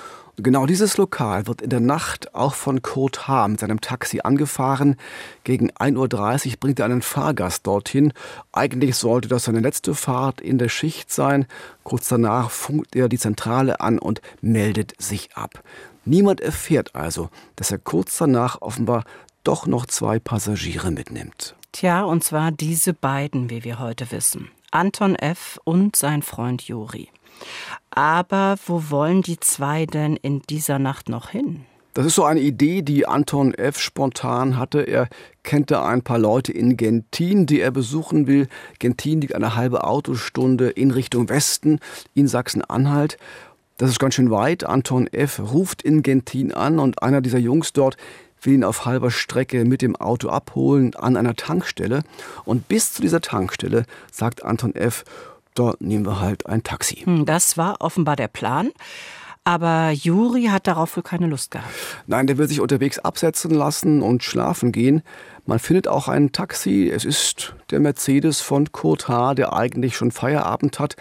Genau 0.43 0.65
dieses 0.65 0.97
Lokal 0.97 1.45
wird 1.45 1.61
in 1.61 1.69
der 1.69 1.79
Nacht 1.79 2.33
auch 2.33 2.55
von 2.55 2.81
Kurt 2.81 3.27
H. 3.27 3.47
mit 3.47 3.59
seinem 3.59 3.79
Taxi 3.79 4.21
angefahren. 4.23 4.95
Gegen 5.43 5.69
1.30 5.71 6.47
Uhr 6.47 6.53
bringt 6.59 6.79
er 6.79 6.85
einen 6.85 7.03
Fahrgast 7.03 7.67
dorthin. 7.67 8.11
Eigentlich 8.51 8.95
sollte 8.95 9.27
das 9.27 9.43
seine 9.43 9.59
letzte 9.59 9.93
Fahrt 9.93 10.41
in 10.41 10.57
der 10.57 10.69
Schicht 10.69 11.11
sein. 11.11 11.45
Kurz 11.83 12.07
danach 12.07 12.49
funkt 12.49 12.95
er 12.95 13.07
die 13.07 13.19
Zentrale 13.19 13.81
an 13.81 13.99
und 13.99 14.21
meldet 14.41 14.99
sich 14.99 15.35
ab. 15.35 15.61
Niemand 16.05 16.41
erfährt 16.41 16.95
also, 16.95 17.29
dass 17.55 17.69
er 17.69 17.77
kurz 17.77 18.17
danach 18.17 18.61
offenbar 18.61 19.03
doch 19.43 19.67
noch 19.67 19.85
zwei 19.85 20.17
Passagiere 20.17 20.89
mitnimmt. 20.89 21.55
Tja, 21.71 22.03
und 22.03 22.23
zwar 22.23 22.51
diese 22.51 22.93
beiden, 22.93 23.51
wie 23.51 23.63
wir 23.63 23.77
heute 23.77 24.09
wissen. 24.11 24.49
Anton 24.71 25.15
F. 25.15 25.59
und 25.65 25.95
sein 25.95 26.23
Freund 26.23 26.63
Juri. 26.63 27.09
Aber 27.91 28.55
wo 28.65 28.89
wollen 28.89 29.21
die 29.21 29.39
zwei 29.39 29.85
denn 29.85 30.15
in 30.15 30.41
dieser 30.49 30.79
Nacht 30.79 31.09
noch 31.09 31.29
hin? 31.29 31.65
Das 31.93 32.05
ist 32.05 32.15
so 32.15 32.23
eine 32.23 32.39
Idee, 32.39 32.83
die 32.83 33.05
Anton 33.05 33.53
F. 33.53 33.77
spontan 33.77 34.57
hatte. 34.57 34.79
Er 34.81 35.09
kannte 35.43 35.81
ein 35.81 36.01
paar 36.01 36.19
Leute 36.19 36.53
in 36.53 36.77
Gentin, 36.77 37.45
die 37.45 37.59
er 37.59 37.71
besuchen 37.71 38.27
will. 38.27 38.47
Gentin 38.79 39.19
liegt 39.19 39.35
eine 39.35 39.57
halbe 39.57 39.83
Autostunde 39.83 40.69
in 40.69 40.91
Richtung 40.91 41.27
Westen, 41.27 41.79
in 42.13 42.29
Sachsen-Anhalt. 42.29 43.17
Das 43.77 43.89
ist 43.89 43.99
ganz 43.99 44.15
schön 44.15 44.31
weit. 44.31 44.63
Anton 44.63 45.07
F. 45.07 45.39
ruft 45.39 45.81
in 45.81 46.01
Gentin 46.01 46.53
an 46.53 46.79
und 46.79 47.03
einer 47.03 47.19
dieser 47.19 47.39
Jungs 47.39 47.73
dort 47.73 47.97
will 48.41 48.53
ihn 48.53 48.63
auf 48.63 48.85
halber 48.85 49.11
Strecke 49.11 49.65
mit 49.65 49.81
dem 49.81 49.97
Auto 49.97 50.29
abholen 50.29 50.95
an 50.95 51.17
einer 51.17 51.35
Tankstelle. 51.35 52.03
Und 52.45 52.69
bis 52.69 52.93
zu 52.93 53.01
dieser 53.01 53.19
Tankstelle 53.19 53.83
sagt 54.11 54.43
Anton 54.45 54.75
F., 54.75 55.03
da 55.55 55.73
nehmen 55.79 56.05
wir 56.05 56.19
halt 56.19 56.45
ein 56.47 56.63
Taxi. 56.63 56.97
Hm, 56.97 57.25
das 57.25 57.57
war 57.57 57.81
offenbar 57.81 58.15
der 58.15 58.27
Plan. 58.27 58.71
Aber 59.43 59.89
Juri 59.89 60.45
hat 60.45 60.67
darauf 60.67 60.95
wohl 60.95 61.03
keine 61.03 61.25
Lust 61.25 61.49
gehabt. 61.49 61.73
Nein, 62.05 62.27
der 62.27 62.37
will 62.37 62.47
sich 62.47 62.61
unterwegs 62.61 62.99
absetzen 62.99 63.49
lassen 63.51 64.03
und 64.03 64.23
schlafen 64.23 64.71
gehen. 64.71 65.01
Man 65.47 65.57
findet 65.57 65.87
auch 65.87 66.07
ein 66.07 66.31
Taxi. 66.31 66.91
Es 66.93 67.05
ist 67.05 67.55
der 67.71 67.79
Mercedes 67.79 68.39
von 68.41 68.71
Kurt 68.71 69.07
H., 69.07 69.33
der 69.33 69.53
eigentlich 69.53 69.95
schon 69.95 70.11
Feierabend 70.11 70.77
hat 70.77 70.95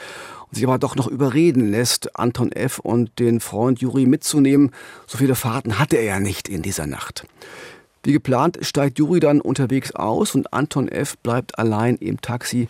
und 0.48 0.54
sich 0.54 0.64
aber 0.64 0.78
doch 0.78 0.96
noch 0.96 1.06
überreden 1.06 1.70
lässt, 1.70 2.18
Anton 2.18 2.50
F. 2.50 2.78
und 2.78 3.18
den 3.18 3.40
Freund 3.40 3.80
Juri 3.80 4.06
mitzunehmen. 4.06 4.70
So 5.06 5.18
viele 5.18 5.34
Fahrten 5.34 5.78
hatte 5.78 5.96
er 5.96 6.04
ja 6.04 6.20
nicht 6.20 6.48
in 6.48 6.62
dieser 6.62 6.86
Nacht. 6.86 7.26
Wie 8.02 8.12
geplant 8.12 8.58
steigt 8.62 8.98
Juri 8.98 9.20
dann 9.20 9.42
unterwegs 9.42 9.94
aus 9.94 10.34
und 10.34 10.54
Anton 10.54 10.88
F. 10.88 11.18
bleibt 11.18 11.58
allein 11.58 11.96
im 11.96 12.22
Taxi 12.22 12.68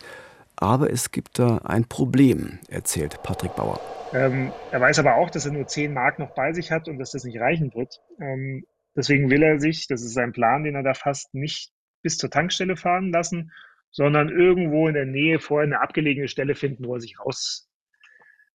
Aber 0.61 0.91
es 0.91 1.09
gibt 1.11 1.39
da 1.39 1.57
ein 1.63 1.85
Problem, 1.85 2.59
erzählt 2.69 3.23
Patrick 3.23 3.55
Bauer. 3.55 3.79
Ähm, 4.13 4.51
er 4.71 4.79
weiß 4.79 4.99
aber 4.99 5.15
auch, 5.15 5.31
dass 5.31 5.47
er 5.47 5.53
nur 5.53 5.65
10 5.65 5.91
Mark 5.91 6.19
noch 6.19 6.35
bei 6.35 6.53
sich 6.53 6.71
hat 6.71 6.87
und 6.87 6.99
dass 6.99 7.11
das 7.11 7.23
nicht 7.23 7.39
reichen 7.39 7.73
wird. 7.73 7.99
Ähm, 8.19 8.63
deswegen 8.95 9.31
will 9.31 9.41
er 9.41 9.59
sich, 9.59 9.87
das 9.87 10.03
ist 10.03 10.13
sein 10.13 10.33
Plan, 10.33 10.63
den 10.63 10.75
er 10.75 10.83
da 10.83 10.93
fasst, 10.93 11.33
nicht 11.33 11.71
bis 12.03 12.17
zur 12.17 12.29
Tankstelle 12.29 12.75
fahren 12.75 13.11
lassen, 13.11 13.51
sondern 13.89 14.29
irgendwo 14.29 14.87
in 14.87 14.93
der 14.93 15.05
Nähe 15.05 15.39
vorher 15.39 15.65
eine 15.65 15.81
abgelegene 15.81 16.27
Stelle 16.27 16.53
finden, 16.53 16.85
wo 16.85 16.93
er 16.93 17.01
sich 17.01 17.19
raus 17.19 17.67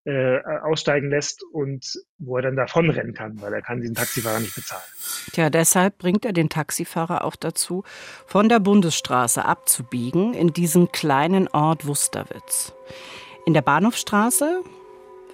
äh, 0.06 0.38
aussteigen 0.62 1.10
lässt 1.10 1.42
und 1.52 1.84
wo 2.18 2.36
er 2.36 2.42
dann 2.42 2.54
davonrennen 2.54 3.12
kann, 3.12 3.40
weil 3.42 3.52
er 3.52 3.60
kann 3.60 3.80
diesen 3.80 3.96
Taxifahrer 3.96 4.38
nicht 4.38 4.54
bezahlen. 4.54 4.84
Tja, 5.32 5.50
deshalb 5.50 5.98
bringt 5.98 6.24
er 6.24 6.32
den 6.32 6.48
Taxifahrer 6.48 7.24
auch 7.24 7.34
dazu, 7.34 7.82
von 8.24 8.48
der 8.48 8.60
Bundesstraße 8.60 9.44
abzubiegen 9.44 10.32
in 10.32 10.52
diesen 10.52 10.92
kleinen 10.92 11.48
Ort 11.48 11.86
Wusterwitz. 11.86 12.72
In 13.46 13.54
der 13.54 13.62
Bahnhofstraße, 13.62 14.62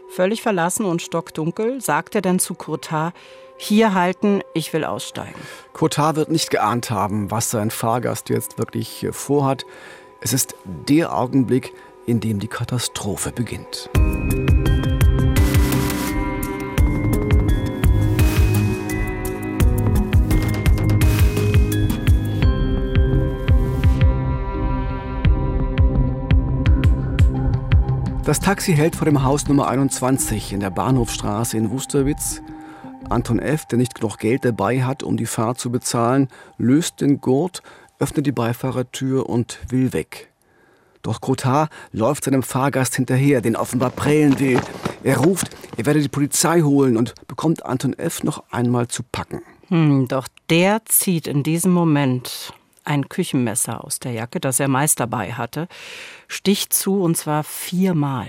völlig 0.08 0.40
verlassen 0.40 0.86
und 0.86 1.02
stockdunkel, 1.02 1.82
sagt 1.82 2.14
er 2.14 2.22
dann 2.22 2.38
zu 2.38 2.54
Kurtar, 2.54 3.12
hier 3.58 3.92
halten, 3.94 4.40
ich 4.54 4.72
will 4.72 4.84
aussteigen. 4.84 5.38
Kurtar 5.74 6.16
wird 6.16 6.30
nicht 6.30 6.50
geahnt 6.50 6.90
haben, 6.90 7.30
was 7.30 7.50
sein 7.50 7.70
Fahrgast 7.70 8.30
jetzt 8.30 8.58
wirklich 8.58 9.06
vorhat. 9.10 9.66
Es 10.22 10.32
ist 10.32 10.54
der 10.64 11.14
Augenblick, 11.14 11.72
in 12.06 12.20
dem 12.20 12.40
die 12.40 12.48
Katastrophe 12.48 13.32
beginnt. 13.32 13.90
Das 28.32 28.40
Taxi 28.40 28.72
hält 28.72 28.96
vor 28.96 29.04
dem 29.04 29.24
Haus 29.24 29.46
Nummer 29.46 29.68
21 29.68 30.54
in 30.54 30.60
der 30.60 30.70
Bahnhofstraße 30.70 31.58
in 31.58 31.70
Wusterwitz. 31.70 32.40
Anton 33.10 33.38
F., 33.38 33.66
der 33.66 33.76
nicht 33.76 33.94
genug 33.94 34.16
Geld 34.16 34.46
dabei 34.46 34.82
hat, 34.84 35.02
um 35.02 35.18
die 35.18 35.26
Fahrt 35.26 35.60
zu 35.60 35.70
bezahlen, 35.70 36.28
löst 36.56 37.02
den 37.02 37.20
Gurt, 37.20 37.62
öffnet 37.98 38.24
die 38.24 38.32
Beifahrertür 38.32 39.28
und 39.28 39.58
will 39.68 39.92
weg. 39.92 40.30
Doch 41.02 41.20
Cotard 41.20 41.70
läuft 41.92 42.24
seinem 42.24 42.42
Fahrgast 42.42 42.96
hinterher, 42.96 43.42
den 43.42 43.54
offenbar 43.54 43.90
prellen 43.90 44.40
will. 44.40 44.62
Er 45.02 45.18
ruft, 45.18 45.54
er 45.76 45.84
werde 45.84 46.00
die 46.00 46.08
Polizei 46.08 46.62
holen 46.62 46.96
und 46.96 47.12
bekommt 47.28 47.66
Anton 47.66 47.92
F. 47.92 48.22
noch 48.22 48.44
einmal 48.50 48.88
zu 48.88 49.02
packen. 49.02 49.42
Hm, 49.68 50.08
doch 50.08 50.26
der 50.48 50.86
zieht 50.86 51.26
in 51.26 51.42
diesem 51.42 51.72
Moment 51.72 52.54
ein 52.84 53.08
Küchenmesser 53.08 53.84
aus 53.84 53.98
der 53.98 54.12
Jacke, 54.12 54.40
das 54.40 54.60
er 54.60 54.68
meist 54.68 55.00
dabei 55.00 55.32
hatte, 55.32 55.68
sticht 56.28 56.72
zu 56.72 57.02
und 57.02 57.16
zwar 57.16 57.44
viermal. 57.44 58.28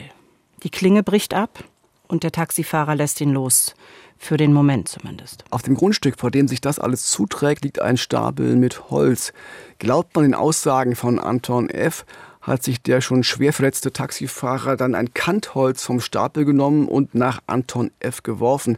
Die 0.63 0.69
Klinge 0.69 1.03
bricht 1.03 1.33
ab 1.33 1.63
und 2.07 2.23
der 2.23 2.31
Taxifahrer 2.31 2.95
lässt 2.95 3.21
ihn 3.21 3.31
los. 3.31 3.75
Für 4.17 4.37
den 4.37 4.53
Moment 4.53 4.87
zumindest. 4.87 5.43
Auf 5.49 5.63
dem 5.63 5.75
Grundstück, 5.75 6.17
vor 6.17 6.31
dem 6.31 6.47
sich 6.47 6.61
das 6.61 6.79
alles 6.79 7.07
zuträgt, 7.07 7.65
liegt 7.65 7.81
ein 7.81 7.97
Stapel 7.97 8.55
mit 8.55 8.89
Holz. 8.89 9.33
Glaubt 9.79 10.15
man 10.15 10.23
den 10.23 10.33
Aussagen 10.33 10.95
von 10.95 11.19
Anton 11.19 11.69
F., 11.69 12.05
hat 12.43 12.61
sich 12.61 12.81
der 12.81 13.01
schon 13.01 13.23
schwer 13.23 13.53
verletzte 13.53 13.91
Taxifahrer 13.91 14.75
dann 14.75 14.95
ein 14.95 15.13
Kantholz 15.13 15.83
vom 15.83 16.01
Stapel 16.01 16.45
genommen 16.45 16.87
und 16.87 17.15
nach 17.15 17.41
Anton 17.47 17.89
F. 17.99 18.21
geworfen. 18.21 18.77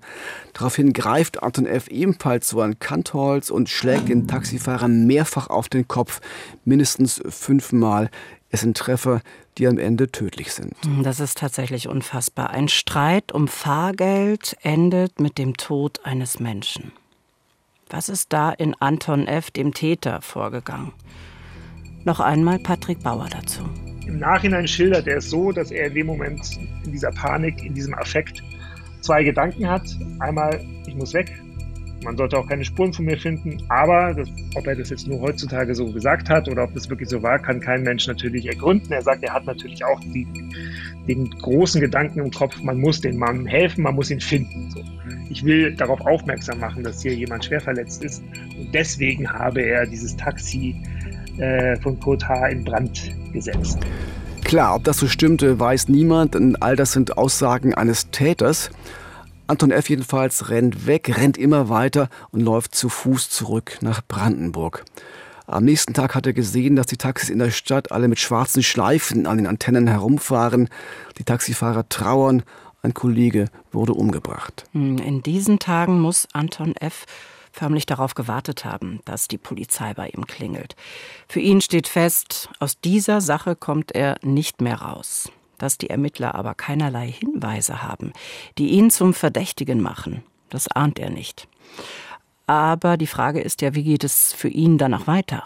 Daraufhin 0.54 0.94
greift 0.94 1.42
Anton 1.44 1.66
F. 1.66 1.88
ebenfalls 1.88 2.48
so 2.48 2.62
ein 2.62 2.80
Kantholz 2.80 3.50
und 3.50 3.68
schlägt 3.68 4.10
den 4.10 4.28
Taxifahrer 4.28 4.88
mehrfach 4.88 5.50
auf 5.50 5.68
den 5.68 5.88
Kopf, 5.88 6.22
mindestens 6.64 7.22
fünfmal. 7.28 8.10
Es 8.52 8.62
sind 8.62 8.78
Treffer, 8.78 9.22
die 9.58 9.68
am 9.68 9.80
Ende 9.80 10.12
tödlich 10.12 10.54
sind. 10.54 10.74
Das 11.02 11.20
ist 11.20 11.40
tatsächlich 11.40 11.88
unfassbar. 11.88 12.52
Ein 12.52 12.68
Streit 12.68 13.32
um 13.32 13.48
Fahrgeld 13.48 14.56
endet 14.62 15.20
mit 15.20 15.38
dem 15.38 15.58
Tod 15.58 16.06
eines 16.06 16.40
Menschen. 16.40 16.92
Was 17.90 18.10
ist 18.10 18.32
da 18.32 18.52
in 18.52 18.76
Anton 18.80 19.28
F., 19.28 19.52
dem 19.52 19.74
Täter, 19.74 20.22
vorgegangen? 20.22 20.92
Noch 22.06 22.20
einmal 22.20 22.60
Patrick 22.60 23.02
Bauer 23.02 23.28
dazu. 23.32 23.64
Im 24.06 24.20
Nachhinein 24.20 24.68
schildert 24.68 25.08
er 25.08 25.18
es 25.18 25.32
so, 25.32 25.52
dass 25.52 25.72
er 25.72 25.88
in 25.88 25.96
dem 25.96 26.06
Moment, 26.06 26.60
in 26.86 26.92
dieser 26.92 27.10
Panik, 27.10 27.64
in 27.64 27.74
diesem 27.74 27.96
Affekt, 27.96 28.44
zwei 29.02 29.24
Gedanken 29.24 29.68
hat. 29.68 29.82
Einmal, 30.20 30.64
ich 30.86 30.94
muss 30.94 31.16
weg. 31.16 31.32
Man 32.04 32.16
sollte 32.16 32.38
auch 32.38 32.48
keine 32.48 32.64
Spuren 32.64 32.94
von 32.94 33.06
mir 33.06 33.18
finden. 33.18 33.58
Aber 33.70 34.14
das, 34.14 34.30
ob 34.54 34.68
er 34.68 34.76
das 34.76 34.92
jetzt 34.92 35.08
nur 35.08 35.20
heutzutage 35.20 35.74
so 35.74 35.92
gesagt 35.92 36.30
hat 36.30 36.48
oder 36.48 36.66
ob 36.66 36.76
das 36.76 36.88
wirklich 36.92 37.10
so 37.10 37.24
war, 37.24 37.40
kann 37.40 37.60
kein 37.60 37.82
Mensch 37.82 38.06
natürlich 38.06 38.46
ergründen. 38.46 38.92
Er 38.92 39.02
sagt, 39.02 39.24
er 39.24 39.34
hat 39.34 39.48
natürlich 39.48 39.84
auch 39.84 40.00
die, 40.02 40.28
den 41.08 41.32
großen 41.32 41.82
Gedanken 41.82 42.20
im 42.20 42.30
Kopf, 42.30 42.62
man 42.62 42.80
muss 42.80 43.02
dem 43.02 43.18
Mann 43.18 43.48
helfen, 43.48 43.82
man 43.82 43.96
muss 43.96 44.12
ihn 44.12 44.20
finden. 44.20 44.70
So. 44.70 44.84
Ich 45.32 45.44
will 45.44 45.74
darauf 45.76 46.02
aufmerksam 46.02 46.60
machen, 46.60 46.84
dass 46.84 47.02
hier 47.02 47.16
jemand 47.16 47.46
schwer 47.46 47.62
verletzt 47.62 48.04
ist. 48.04 48.22
Und 48.60 48.72
deswegen 48.76 49.28
habe 49.28 49.62
er 49.62 49.88
dieses 49.88 50.16
Taxi 50.16 50.76
äh, 51.38 51.76
von 51.82 52.00
Kurt 52.00 52.28
H. 52.28 52.48
in 52.48 52.64
Brand 52.64 53.12
gesetzt. 53.34 53.80
Klar, 54.44 54.76
ob 54.76 54.84
das 54.84 55.00
so 55.00 55.08
stimmte, 55.08 55.60
weiß 55.60 55.88
niemand, 55.88 56.36
denn 56.36 56.56
all 56.56 56.76
das 56.76 56.92
sind 56.92 57.18
Aussagen 57.18 57.74
eines 57.74 58.12
Täters. 58.12 58.70
Anton 59.48 59.72
F. 59.72 59.90
jedenfalls 59.90 60.50
rennt 60.50 60.88
weg, 60.88 61.18
rennt 61.18 61.38
immer 61.38 61.70
weiter 61.70 62.10
und 62.32 62.42
läuft 62.42 62.76
zu 62.76 62.90
Fuß 62.90 63.30
zurück 63.30 63.78
nach 63.82 64.02
Brandenburg. 64.08 64.86
Am 65.48 65.64
nächsten 65.64 65.94
Tag 65.94 66.16
hat 66.16 66.26
er 66.26 66.34
gesehen, 66.34 66.76
dass 66.76 66.88
die 66.88 66.98
Taxis 66.98 67.30
in 67.30 67.38
der 67.40 67.52
Stadt 67.52 67.92
alle 67.92 68.08
mit 68.08 68.20
schwarzen 68.20 68.64
Schleifen 68.64 69.28
an 69.28 69.38
den 69.38 69.46
Antennen 69.46 69.88
herumfahren. 69.88 70.70
Die 71.20 71.24
Taxifahrer 71.24 71.88
trauern, 71.88 72.42
ein 72.82 72.94
Kollege 72.94 73.50
wurde 73.72 73.94
umgebracht. 73.94 74.66
Hm, 74.72 74.98
in 74.98 75.22
diesen 75.22 75.60
Tagen 75.60 76.00
muss 76.00 76.28
Anton 76.34 76.76
F 76.76 77.06
förmlich 77.56 77.86
darauf 77.86 78.14
gewartet 78.14 78.66
haben, 78.66 79.00
dass 79.06 79.28
die 79.28 79.38
Polizei 79.38 79.94
bei 79.94 80.10
ihm 80.10 80.28
klingelt. 80.28 80.76
Für 81.30 81.40
ihn 81.40 81.62
steht 81.62 81.88
fest, 81.88 82.50
aus 82.60 82.80
dieser 82.80 83.22
Sache 83.22 83.56
kommt 83.56 83.94
er 83.94 84.18
nicht 84.22 84.62
mehr 84.62 84.82
raus. 84.82 85.32
Dass 85.58 85.78
die 85.78 85.90
Ermittler 85.90 86.36
aber 86.36 86.54
keinerlei 86.54 87.08
Hinweise 87.08 87.82
haben, 87.82 88.12
die 88.58 88.72
ihn 88.72 88.92
zum 88.92 89.14
Verdächtigen 89.14 89.82
machen, 89.82 90.22
das 90.50 90.68
ahnt 90.68 91.00
er 91.00 91.10
nicht. 91.10 91.48
Aber 92.46 92.98
die 92.98 93.08
Frage 93.08 93.40
ist 93.40 93.62
ja, 93.62 93.74
wie 93.74 93.84
geht 93.84 94.04
es 94.04 94.34
für 94.34 94.50
ihn 94.50 94.78
danach 94.78 95.08
weiter? 95.08 95.44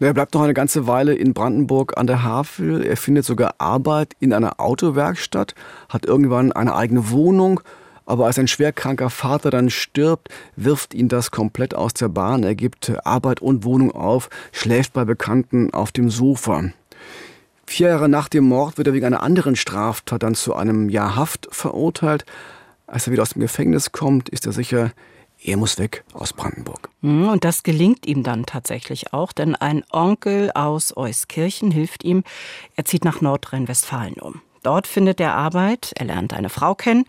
Er 0.00 0.14
bleibt 0.14 0.34
noch 0.34 0.42
eine 0.42 0.54
ganze 0.54 0.86
Weile 0.86 1.14
in 1.14 1.34
Brandenburg 1.34 1.96
an 1.96 2.06
der 2.06 2.22
Havel. 2.22 2.82
Er 2.82 2.96
findet 2.96 3.24
sogar 3.24 3.54
Arbeit 3.58 4.14
in 4.20 4.32
einer 4.32 4.58
Autowerkstatt, 4.58 5.54
hat 5.88 6.04
irgendwann 6.04 6.50
eine 6.50 6.74
eigene 6.74 7.10
Wohnung 7.10 7.60
aber 8.06 8.26
als 8.26 8.38
ein 8.38 8.48
schwerkranker 8.48 9.10
Vater 9.10 9.50
dann 9.50 9.70
stirbt, 9.70 10.28
wirft 10.56 10.94
ihn 10.94 11.08
das 11.08 11.30
komplett 11.30 11.74
aus 11.74 11.94
der 11.94 12.08
Bahn. 12.08 12.42
Er 12.42 12.54
gibt 12.54 12.92
Arbeit 13.06 13.40
und 13.40 13.64
Wohnung 13.64 13.92
auf, 13.92 14.28
schläft 14.52 14.92
bei 14.92 15.04
Bekannten 15.04 15.72
auf 15.72 15.92
dem 15.92 16.10
Sofa. 16.10 16.64
Vier 17.66 17.88
Jahre 17.88 18.08
nach 18.08 18.28
dem 18.28 18.44
Mord 18.44 18.76
wird 18.76 18.88
er 18.88 18.94
wegen 18.94 19.06
einer 19.06 19.22
anderen 19.22 19.56
Straftat 19.56 20.22
dann 20.22 20.34
zu 20.34 20.54
einem 20.54 20.90
Jahr 20.90 21.16
Haft 21.16 21.48
verurteilt. 21.50 22.26
Als 22.86 23.06
er 23.06 23.12
wieder 23.12 23.22
aus 23.22 23.30
dem 23.30 23.40
Gefängnis 23.40 23.92
kommt, 23.92 24.28
ist 24.28 24.44
er 24.44 24.52
sicher, 24.52 24.92
er 25.42 25.56
muss 25.56 25.78
weg 25.78 26.04
aus 26.12 26.32
Brandenburg. 26.32 26.90
Hm, 27.02 27.28
und 27.28 27.44
das 27.44 27.62
gelingt 27.62 28.06
ihm 28.06 28.22
dann 28.22 28.46
tatsächlich 28.46 29.12
auch, 29.12 29.32
denn 29.32 29.54
ein 29.54 29.82
Onkel 29.90 30.50
aus 30.52 30.96
Euskirchen 30.96 31.70
hilft 31.70 32.04
ihm. 32.04 32.22
Er 32.76 32.84
zieht 32.84 33.04
nach 33.04 33.20
Nordrhein-Westfalen 33.20 34.14
um. 34.14 34.40
Dort 34.64 34.86
findet 34.86 35.20
er 35.20 35.34
Arbeit, 35.34 35.92
er 35.94 36.06
lernt 36.06 36.32
eine 36.32 36.48
Frau 36.48 36.74
kennen, 36.74 37.04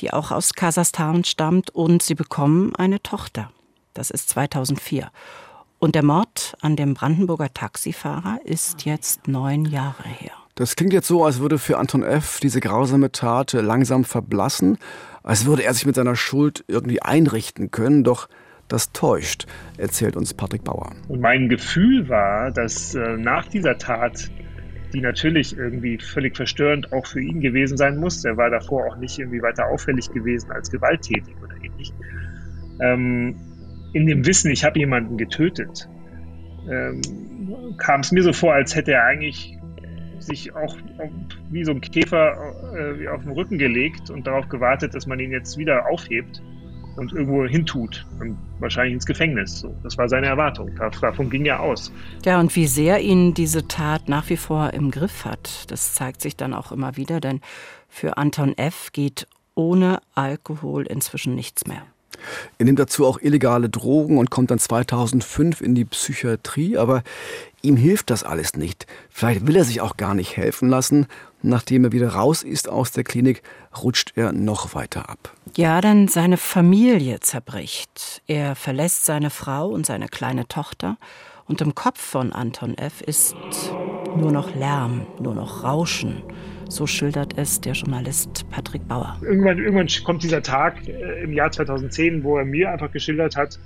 die 0.00 0.12
auch 0.12 0.32
aus 0.32 0.54
Kasachstan 0.54 1.22
stammt 1.22 1.70
und 1.70 2.02
sie 2.02 2.16
bekommen 2.16 2.74
eine 2.74 3.00
Tochter. 3.00 3.50
Das 3.94 4.10
ist 4.10 4.28
2004. 4.30 5.10
Und 5.78 5.94
der 5.94 6.02
Mord 6.02 6.56
an 6.60 6.74
dem 6.74 6.94
Brandenburger 6.94 7.54
Taxifahrer 7.54 8.40
ist 8.44 8.86
jetzt 8.86 9.28
neun 9.28 9.66
Jahre 9.66 10.02
her. 10.02 10.32
Das 10.56 10.74
klingt 10.74 10.92
jetzt 10.92 11.06
so, 11.06 11.24
als 11.24 11.38
würde 11.38 11.58
für 11.58 11.78
Anton 11.78 12.02
F. 12.02 12.40
diese 12.40 12.60
grausame 12.60 13.12
Tat 13.12 13.52
langsam 13.52 14.02
verblassen, 14.02 14.78
als 15.22 15.46
würde 15.46 15.62
er 15.62 15.74
sich 15.74 15.86
mit 15.86 15.94
seiner 15.94 16.16
Schuld 16.16 16.64
irgendwie 16.66 17.02
einrichten 17.02 17.70
können, 17.70 18.02
doch 18.02 18.28
das 18.66 18.90
täuscht, 18.90 19.46
erzählt 19.76 20.16
uns 20.16 20.34
Patrick 20.34 20.64
Bauer. 20.64 20.90
Und 21.06 21.20
mein 21.20 21.48
Gefühl 21.48 22.08
war, 22.08 22.50
dass 22.50 22.96
äh, 22.96 23.16
nach 23.16 23.46
dieser 23.46 23.78
Tat 23.78 24.28
die 24.96 25.02
natürlich 25.02 25.54
irgendwie 25.58 25.98
völlig 25.98 26.34
verstörend 26.34 26.90
auch 26.90 27.04
für 27.06 27.20
ihn 27.20 27.42
gewesen 27.42 27.76
sein 27.76 27.98
muss. 27.98 28.24
Er 28.24 28.38
war 28.38 28.48
davor 28.48 28.86
auch 28.86 28.96
nicht 28.96 29.18
irgendwie 29.18 29.42
weiter 29.42 29.68
auffällig 29.68 30.10
gewesen 30.10 30.50
als 30.52 30.70
gewalttätig 30.70 31.36
oder 31.42 31.54
ähnlich. 31.62 31.92
Ähm, 32.80 33.36
in 33.92 34.06
dem 34.06 34.24
Wissen, 34.24 34.50
ich 34.50 34.64
habe 34.64 34.78
jemanden 34.78 35.18
getötet, 35.18 35.86
ähm, 36.70 37.02
kam 37.76 38.00
es 38.00 38.10
mir 38.10 38.22
so 38.22 38.32
vor, 38.32 38.54
als 38.54 38.74
hätte 38.74 38.92
er 38.92 39.04
eigentlich 39.04 39.58
sich 40.18 40.54
auch 40.56 40.74
wie 41.50 41.62
so 41.62 41.72
ein 41.72 41.82
Käfer 41.82 42.34
äh, 42.74 43.06
auf 43.08 43.22
den 43.22 43.32
Rücken 43.32 43.58
gelegt 43.58 44.08
und 44.08 44.26
darauf 44.26 44.48
gewartet, 44.48 44.94
dass 44.94 45.06
man 45.06 45.20
ihn 45.20 45.30
jetzt 45.30 45.58
wieder 45.58 45.86
aufhebt. 45.90 46.42
Und 46.96 47.12
irgendwo 47.12 47.44
hintut 47.44 48.06
und 48.20 48.36
wahrscheinlich 48.58 48.94
ins 48.94 49.06
Gefängnis. 49.06 49.60
So, 49.60 49.74
das 49.82 49.96
war 49.98 50.08
seine 50.08 50.26
Erwartung. 50.26 50.70
Davon 51.00 51.30
ging 51.30 51.44
er 51.44 51.60
aus. 51.60 51.92
Ja, 52.24 52.40
und 52.40 52.54
wie 52.56 52.66
sehr 52.66 53.00
ihn 53.00 53.34
diese 53.34 53.68
Tat 53.68 54.08
nach 54.08 54.28
wie 54.28 54.36
vor 54.36 54.72
im 54.72 54.90
Griff 54.90 55.24
hat, 55.24 55.70
das 55.70 55.94
zeigt 55.94 56.20
sich 56.20 56.36
dann 56.36 56.54
auch 56.54 56.72
immer 56.72 56.96
wieder, 56.96 57.20
denn 57.20 57.40
für 57.88 58.16
Anton 58.16 58.56
F. 58.56 58.90
geht 58.92 59.26
ohne 59.54 60.00
Alkohol 60.14 60.86
inzwischen 60.86 61.34
nichts 61.34 61.66
mehr. 61.66 61.82
Er 62.58 62.64
nimmt 62.64 62.78
dazu 62.78 63.06
auch 63.06 63.20
illegale 63.20 63.68
Drogen 63.68 64.18
und 64.18 64.30
kommt 64.30 64.50
dann 64.50 64.58
2005 64.58 65.60
in 65.60 65.74
die 65.74 65.84
Psychiatrie, 65.84 66.76
aber 66.76 67.02
ihm 67.62 67.76
hilft 67.76 68.10
das 68.10 68.22
alles 68.22 68.56
nicht. 68.56 68.86
Vielleicht 69.10 69.46
will 69.46 69.56
er 69.56 69.64
sich 69.64 69.80
auch 69.80 69.96
gar 69.96 70.14
nicht 70.14 70.36
helfen 70.36 70.68
lassen. 70.68 71.06
Nachdem 71.46 71.84
er 71.84 71.92
wieder 71.92 72.08
raus 72.08 72.42
ist 72.42 72.68
aus 72.68 72.90
der 72.90 73.04
Klinik, 73.04 73.42
rutscht 73.80 74.12
er 74.16 74.32
noch 74.32 74.74
weiter 74.74 75.08
ab. 75.08 75.32
Ja, 75.56 75.80
denn 75.80 76.08
seine 76.08 76.38
Familie 76.38 77.20
zerbricht. 77.20 78.20
Er 78.26 78.56
verlässt 78.56 79.04
seine 79.04 79.30
Frau 79.30 79.68
und 79.68 79.86
seine 79.86 80.08
kleine 80.08 80.48
Tochter. 80.48 80.96
Und 81.46 81.60
im 81.60 81.76
Kopf 81.76 82.00
von 82.00 82.32
Anton 82.32 82.76
F. 82.76 83.00
ist 83.00 83.36
nur 84.16 84.32
noch 84.32 84.56
Lärm, 84.56 85.06
nur 85.20 85.36
noch 85.36 85.62
Rauschen. 85.62 86.24
So 86.68 86.88
schildert 86.88 87.38
es 87.38 87.60
der 87.60 87.74
Journalist 87.74 88.44
Patrick 88.50 88.88
Bauer. 88.88 89.16
Irgendwann, 89.22 89.58
irgendwann 89.58 89.86
kommt 90.04 90.24
dieser 90.24 90.42
Tag 90.42 90.88
äh, 90.88 91.22
im 91.22 91.32
Jahr 91.32 91.52
2010, 91.52 92.24
wo 92.24 92.38
er 92.38 92.44
mir 92.44 92.72
einfach 92.72 92.90
geschildert 92.90 93.36
hat, 93.36 93.60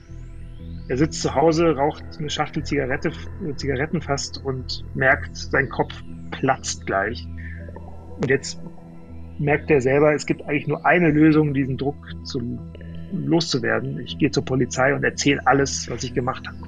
er 0.88 0.98
sitzt 0.98 1.22
zu 1.22 1.34
Hause, 1.34 1.76
raucht 1.76 2.04
eine 2.18 2.28
Schachtel 2.28 2.64
Zigarette, 2.64 3.12
Zigaretten 3.54 4.02
fast 4.02 4.44
und 4.44 4.84
merkt, 4.94 5.36
sein 5.36 5.68
Kopf 5.68 5.94
platzt 6.32 6.84
gleich. 6.84 7.26
Und 8.20 8.28
jetzt 8.28 8.60
merkt 9.38 9.70
er 9.70 9.80
selber, 9.80 10.14
es 10.14 10.26
gibt 10.26 10.42
eigentlich 10.42 10.66
nur 10.66 10.84
eine 10.84 11.10
Lösung, 11.10 11.54
diesen 11.54 11.76
Druck 11.78 11.96
zu, 12.24 12.58
loszuwerden. 13.12 13.98
Ich 14.00 14.18
gehe 14.18 14.30
zur 14.30 14.44
Polizei 14.44 14.94
und 14.94 15.02
erzähle 15.02 15.40
alles, 15.46 15.88
was 15.90 16.04
ich 16.04 16.14
gemacht 16.14 16.46
habe. 16.46 16.58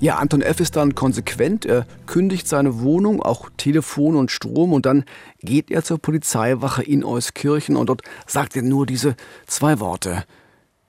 Ja, 0.00 0.16
Anton 0.16 0.42
F. 0.42 0.60
ist 0.60 0.76
dann 0.76 0.94
konsequent. 0.94 1.64
Er 1.64 1.86
kündigt 2.06 2.48
seine 2.48 2.80
Wohnung, 2.80 3.22
auch 3.22 3.48
Telefon 3.56 4.16
und 4.16 4.30
Strom 4.30 4.72
und 4.72 4.86
dann 4.86 5.04
geht 5.40 5.70
er 5.70 5.82
zur 5.82 5.98
Polizeiwache 5.98 6.82
in 6.82 7.04
Euskirchen 7.04 7.76
und 7.76 7.88
dort 7.88 8.02
sagt 8.26 8.56
er 8.56 8.62
nur 8.62 8.86
diese 8.86 9.14
zwei 9.46 9.80
Worte. 9.80 10.24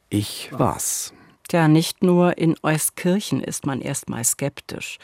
Ich 0.10 0.49
war's. 0.51 1.13
Tja, 1.47 1.67
nicht 1.67 2.04
nur 2.04 2.38
in 2.38 2.56
Euskirchen 2.63 3.41
ist 3.41 3.65
man 3.65 3.80
erstmal 3.80 4.23
skeptisch. 4.23 4.97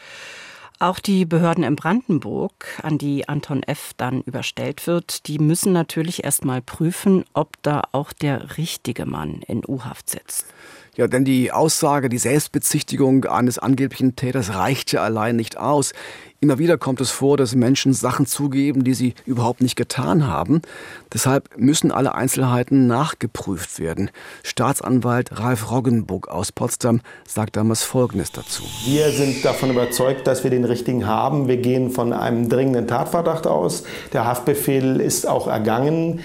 Auch 0.82 0.98
die 0.98 1.24
Behörden 1.26 1.62
in 1.62 1.76
Brandenburg, 1.76 2.80
an 2.82 2.98
die 2.98 3.28
Anton 3.28 3.62
F. 3.62 3.92
dann 3.98 4.20
überstellt 4.22 4.88
wird, 4.88 5.28
die 5.28 5.38
müssen 5.38 5.72
natürlich 5.72 6.24
erstmal 6.24 6.60
prüfen, 6.60 7.24
ob 7.34 7.50
da 7.62 7.82
auch 7.92 8.12
der 8.12 8.56
richtige 8.56 9.06
Mann 9.06 9.42
in 9.46 9.62
U-Haft 9.64 10.10
sitzt. 10.10 10.52
Ja, 10.94 11.06
denn 11.06 11.24
die 11.24 11.50
Aussage, 11.52 12.10
die 12.10 12.18
Selbstbezichtigung 12.18 13.24
eines 13.24 13.58
angeblichen 13.58 14.14
Täters 14.14 14.54
reicht 14.54 14.92
ja 14.92 15.02
allein 15.02 15.36
nicht 15.36 15.56
aus. 15.56 15.92
Immer 16.42 16.58
wieder 16.58 16.76
kommt 16.76 17.00
es 17.00 17.10
vor, 17.10 17.38
dass 17.38 17.54
Menschen 17.54 17.94
Sachen 17.94 18.26
zugeben, 18.26 18.84
die 18.84 18.92
sie 18.92 19.14
überhaupt 19.24 19.62
nicht 19.62 19.76
getan 19.76 20.26
haben. 20.26 20.60
Deshalb 21.10 21.48
müssen 21.56 21.92
alle 21.92 22.14
Einzelheiten 22.14 22.88
nachgeprüft 22.88 23.78
werden. 23.78 24.10
Staatsanwalt 24.42 25.38
Ralf 25.38 25.70
Roggenburg 25.70 26.28
aus 26.28 26.52
Potsdam 26.52 27.00
sagt 27.26 27.56
damals 27.56 27.84
Folgendes 27.84 28.30
dazu. 28.32 28.62
Wir 28.84 29.12
sind 29.12 29.42
davon 29.46 29.70
überzeugt, 29.70 30.26
dass 30.26 30.44
wir 30.44 30.50
den 30.50 30.64
richtigen 30.64 31.06
haben. 31.06 31.48
Wir 31.48 31.56
gehen 31.56 31.90
von 31.90 32.12
einem 32.12 32.50
dringenden 32.50 32.86
Tatverdacht 32.86 33.46
aus. 33.46 33.84
Der 34.12 34.26
Haftbefehl 34.26 35.00
ist 35.00 35.26
auch 35.26 35.46
ergangen. 35.46 36.20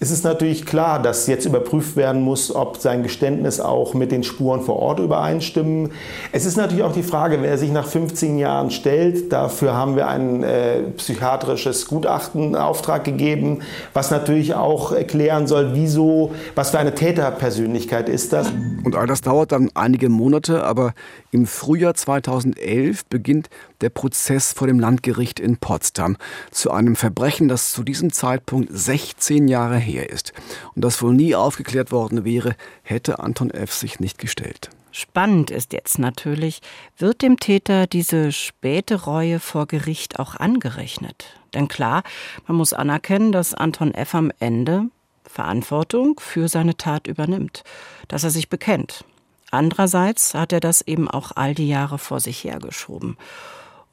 Es 0.00 0.12
ist 0.12 0.22
natürlich 0.22 0.64
klar, 0.64 1.02
dass 1.02 1.26
jetzt 1.26 1.44
überprüft 1.44 1.96
werden 1.96 2.22
muss, 2.22 2.54
ob 2.54 2.76
sein 2.76 3.02
Geständnis 3.02 3.58
auch 3.58 3.94
mit 3.94 4.12
den 4.12 4.22
Spuren 4.22 4.60
vor 4.60 4.76
Ort 4.76 5.00
übereinstimmen. 5.00 5.90
Es 6.30 6.46
ist 6.46 6.56
natürlich 6.56 6.84
auch 6.84 6.92
die 6.92 7.02
Frage, 7.02 7.42
wer 7.42 7.58
sich 7.58 7.72
nach 7.72 7.86
15 7.86 8.38
Jahren 8.38 8.70
stellt. 8.70 9.32
Dafür 9.32 9.74
haben 9.74 9.96
wir 9.96 10.06
ein 10.06 10.44
äh, 10.44 10.82
psychiatrisches 10.96 11.88
Gutachten 11.88 12.54
Auftrag 12.54 13.02
gegeben, 13.02 13.62
was 13.92 14.12
natürlich 14.12 14.54
auch 14.54 14.92
erklären 14.92 15.48
soll, 15.48 15.70
wieso, 15.74 16.30
was 16.54 16.70
für 16.70 16.78
eine 16.78 16.94
Täterpersönlichkeit 16.94 18.08
ist 18.08 18.32
das. 18.32 18.52
Und 18.84 18.94
all 18.94 19.08
das 19.08 19.22
dauert 19.22 19.50
dann 19.50 19.68
einige 19.74 20.10
Monate, 20.10 20.62
aber 20.62 20.94
im 21.32 21.44
Frühjahr 21.44 21.94
2011 21.94 23.04
beginnt 23.06 23.48
der 23.80 23.90
Prozess 23.90 24.52
vor 24.52 24.66
dem 24.66 24.80
Landgericht 24.80 25.40
in 25.40 25.56
Potsdam 25.56 26.16
zu 26.50 26.70
einem 26.70 26.96
Verbrechen, 26.96 27.48
das 27.48 27.72
zu 27.72 27.82
diesem 27.82 28.12
Zeitpunkt 28.12 28.70
16 28.72 29.48
Jahre 29.48 29.78
her 29.78 30.10
ist 30.10 30.32
und 30.74 30.84
das 30.84 31.02
wohl 31.02 31.14
nie 31.14 31.34
aufgeklärt 31.34 31.92
worden 31.92 32.24
wäre, 32.24 32.56
hätte 32.82 33.20
Anton 33.20 33.50
F. 33.50 33.72
sich 33.72 34.00
nicht 34.00 34.18
gestellt. 34.18 34.70
Spannend 34.90 35.50
ist 35.50 35.72
jetzt 35.72 35.98
natürlich, 35.98 36.60
wird 36.96 37.22
dem 37.22 37.38
Täter 37.38 37.86
diese 37.86 38.32
späte 38.32 39.04
Reue 39.04 39.38
vor 39.38 39.66
Gericht 39.66 40.18
auch 40.18 40.34
angerechnet? 40.34 41.38
Denn 41.54 41.68
klar, 41.68 42.02
man 42.46 42.56
muss 42.56 42.72
anerkennen, 42.72 43.30
dass 43.30 43.54
Anton 43.54 43.94
F. 43.94 44.14
am 44.14 44.32
Ende 44.40 44.86
Verantwortung 45.24 46.18
für 46.18 46.48
seine 46.48 46.76
Tat 46.76 47.06
übernimmt, 47.06 47.62
dass 48.08 48.24
er 48.24 48.30
sich 48.30 48.48
bekennt. 48.48 49.04
Andererseits 49.50 50.34
hat 50.34 50.52
er 50.52 50.60
das 50.60 50.82
eben 50.82 51.08
auch 51.08 51.32
all 51.34 51.54
die 51.54 51.68
Jahre 51.68 51.98
vor 51.98 52.20
sich 52.20 52.44
hergeschoben. 52.44 53.16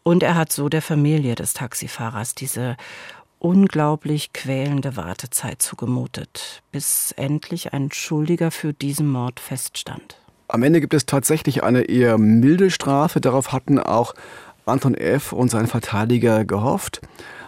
Und 0.07 0.21
er 0.21 0.35
hat 0.35 0.51
so 0.51 0.69
der 0.69 0.83
Familie 0.83 1.33
des 1.33 1.55
Taxifahrers 1.55 2.35
diese 2.35 2.77
unglaublich 3.39 4.33
quälende 4.33 4.95
Wartezeit 4.97 5.63
zugemutet, 5.63 6.61
bis 6.71 7.11
endlich 7.17 7.73
ein 7.73 7.91
Schuldiger 7.91 8.51
für 8.51 8.71
diesen 8.71 9.11
Mord 9.11 9.39
feststand. 9.39 10.21
Am 10.47 10.61
Ende 10.61 10.79
gibt 10.79 10.93
es 10.93 11.07
tatsächlich 11.07 11.63
eine 11.63 11.81
eher 11.81 12.19
milde 12.19 12.69
Strafe. 12.69 13.19
Darauf 13.19 13.51
hatten 13.51 13.79
auch 13.79 14.13
Anton 14.67 14.93
F. 14.93 15.33
und 15.33 15.49
sein 15.49 15.65
Verteidiger 15.65 16.45
gehofft. 16.45 17.01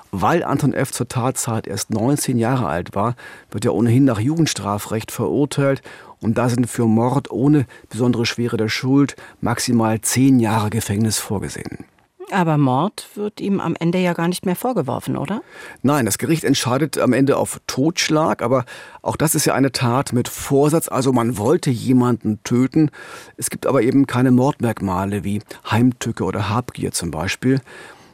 Weil 0.09 0.43
Anton 0.43 0.73
F. 0.73 0.91
zur 0.91 1.07
Tatzeit 1.07 1.67
erst 1.67 1.91
19 1.91 2.39
Jahre 2.39 2.65
alt 2.65 2.95
war, 2.95 3.15
wird 3.51 3.65
er 3.65 3.75
ohnehin 3.75 4.05
nach 4.05 4.19
Jugendstrafrecht 4.19 5.11
verurteilt 5.11 5.83
und 6.21 6.39
da 6.39 6.49
sind 6.49 6.65
für 6.65 6.87
Mord 6.87 7.29
ohne 7.29 7.67
besondere 7.89 8.25
Schwere 8.25 8.57
der 8.57 8.69
Schuld 8.69 9.15
maximal 9.41 10.01
zehn 10.01 10.39
Jahre 10.39 10.71
Gefängnis 10.71 11.19
vorgesehen. 11.19 11.85
Aber 12.29 12.57
Mord 12.57 13.07
wird 13.15 13.39
ihm 13.39 13.61
am 13.61 13.75
Ende 13.79 13.99
ja 13.99 14.13
gar 14.13 14.27
nicht 14.27 14.45
mehr 14.45 14.57
vorgeworfen, 14.57 15.15
oder? 15.15 15.41
Nein, 15.81 16.05
das 16.05 16.17
Gericht 16.17 16.43
entscheidet 16.43 16.97
am 16.97 17.13
Ende 17.13 17.37
auf 17.37 17.61
Totschlag, 17.67 18.41
aber 18.41 18.65
auch 19.01 19.15
das 19.15 19.33
ist 19.33 19.45
ja 19.45 19.53
eine 19.53 19.71
Tat 19.71 20.11
mit 20.11 20.27
Vorsatz, 20.27 20.89
also 20.89 21.13
man 21.13 21.37
wollte 21.37 21.69
jemanden 21.69 22.43
töten. 22.43 22.91
Es 23.37 23.49
gibt 23.49 23.65
aber 23.65 23.81
eben 23.81 24.07
keine 24.07 24.31
Mordmerkmale 24.31 25.23
wie 25.23 25.41
Heimtücke 25.71 26.25
oder 26.25 26.49
Habgier 26.49 26.91
zum 26.91 27.11
Beispiel. 27.11 27.61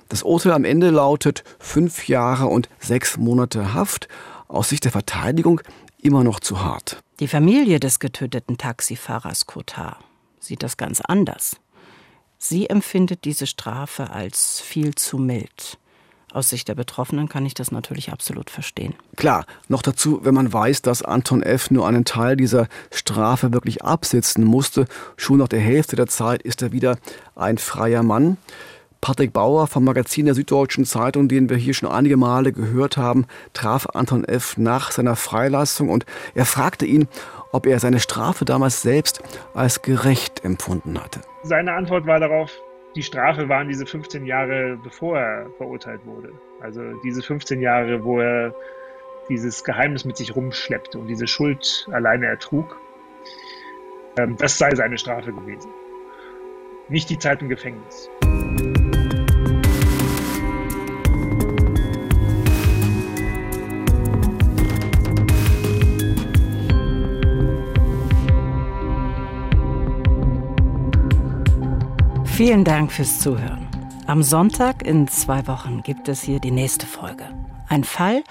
Das 0.10 0.22
Urteil 0.22 0.52
am 0.52 0.64
Ende 0.64 0.92
lautet 0.92 1.44
fünf 1.58 2.08
Jahre 2.08 2.46
und 2.46 2.70
sechs 2.80 3.18
Monate 3.18 3.74
Haft. 3.74 4.08
Aus 4.48 4.70
Sicht 4.70 4.84
der 4.84 4.92
Verteidigung 4.92 5.62
immer 6.00 6.24
noch 6.24 6.40
zu 6.40 6.64
hart. 6.64 7.02
Die 7.20 7.28
Familie 7.28 7.80
des 7.80 8.00
getöteten 8.00 8.60
Taxifahrers 8.60 9.48
Kotar 9.48 9.98
sieht 10.40 10.62
das 10.62 10.78
ganz 10.78 11.02
anders. 11.02 11.58
Sie 12.46 12.70
empfindet 12.70 13.24
diese 13.24 13.48
Strafe 13.48 14.10
als 14.10 14.60
viel 14.60 14.96
zu 14.96 15.18
mild. 15.18 15.80
Aus 16.34 16.50
Sicht 16.50 16.68
der 16.68 16.76
Betroffenen 16.76 17.30
kann 17.30 17.46
ich 17.46 17.54
das 17.54 17.72
natürlich 17.72 18.12
absolut 18.12 18.50
verstehen. 18.50 18.96
Klar, 19.16 19.46
noch 19.70 19.82
dazu, 19.82 20.20
wenn 20.26 20.34
man 20.34 20.52
weiß, 20.52 20.82
dass 20.82 21.04
Anton 21.04 21.42
F. 21.42 21.72
nur 21.72 21.88
einen 21.88 22.04
Teil 22.04 22.36
dieser 22.36 22.68
Strafe 22.92 23.54
wirklich 23.54 23.86
absitzen 23.86 24.44
musste. 24.44 24.88
Schon 25.16 25.38
nach 25.38 25.48
der 25.48 25.62
Hälfte 25.62 25.96
der 25.96 26.08
Zeit 26.08 26.42
ist 26.42 26.62
er 26.62 26.74
wieder 26.74 26.98
ein 27.34 27.58
freier 27.58 28.04
Mann. 28.04 28.36
Patrick 29.00 29.32
Bauer 29.32 29.68
vom 29.68 29.86
Magazin 29.86 30.26
der 30.26 30.36
Süddeutschen 30.36 30.84
Zeitung, 30.84 31.30
den 31.30 31.50
wir 31.50 31.56
hier 31.56 31.74
schon 31.74 31.90
einige 31.90 32.18
Male 32.18 32.52
gehört 32.52 32.98
haben, 32.98 33.26
traf 33.54 33.88
Anton 33.94 34.26
F. 34.26 34.58
nach 34.58 34.92
seiner 34.92 35.16
Freilassung 35.16 35.88
und 35.88 36.06
er 36.36 36.46
fragte 36.46 36.86
ihn, 36.86 37.08
ob 37.54 37.66
er 37.66 37.80
seine 37.80 38.02
Strafe 38.02 38.44
damals 38.44 38.82
selbst 38.82 39.24
als 39.54 39.82
gerecht 39.82 40.44
empfunden 40.44 41.02
hatte. 41.02 41.22
Seine 41.44 41.74
Antwort 41.74 42.06
war 42.06 42.20
darauf, 42.20 42.52
die 42.96 43.04
Strafe 43.04 43.48
waren 43.48 43.70
diese 43.70 43.86
15 43.86 44.26
Jahre, 44.26 44.78
bevor 44.84 45.18
er 45.18 45.50
verurteilt 45.58 46.02
wurde. 46.06 46.32
Also 46.60 46.82
diese 47.04 47.22
15 47.22 47.62
Jahre, 47.62 48.04
wo 48.04 48.20
er 48.20 48.54
dieses 49.30 49.64
Geheimnis 49.64 50.04
mit 50.04 50.18
sich 50.18 50.36
rumschleppte 50.36 51.00
und 51.00 51.08
diese 51.08 51.28
Schuld 51.28 51.88
alleine 51.92 52.28
ertrug. 52.28 52.78
Ähm, 54.18 54.36
das 54.38 54.58
sei 54.58 54.76
seine 54.76 54.98
Strafe 54.98 55.32
gewesen. 55.32 55.72
Nicht 56.90 57.10
die 57.10 57.18
Zeit 57.18 57.42
im 57.42 57.50
Gefängnis. 57.50 58.10
Vielen 72.36 72.64
Dank 72.64 72.92
fürs 72.92 73.20
Zuhören. 73.20 73.68
Am 74.08 74.24
Sonntag 74.24 74.84
in 74.84 75.08
zwei 75.08 75.46
Wochen 75.46 75.84
gibt 75.84 76.10
es 76.10 76.24
hier 76.24 76.40
die 76.40 76.50
nächste 76.50 76.88
Folge. 76.88 77.26
Ein 77.70 77.84
Fall, 77.84 78.24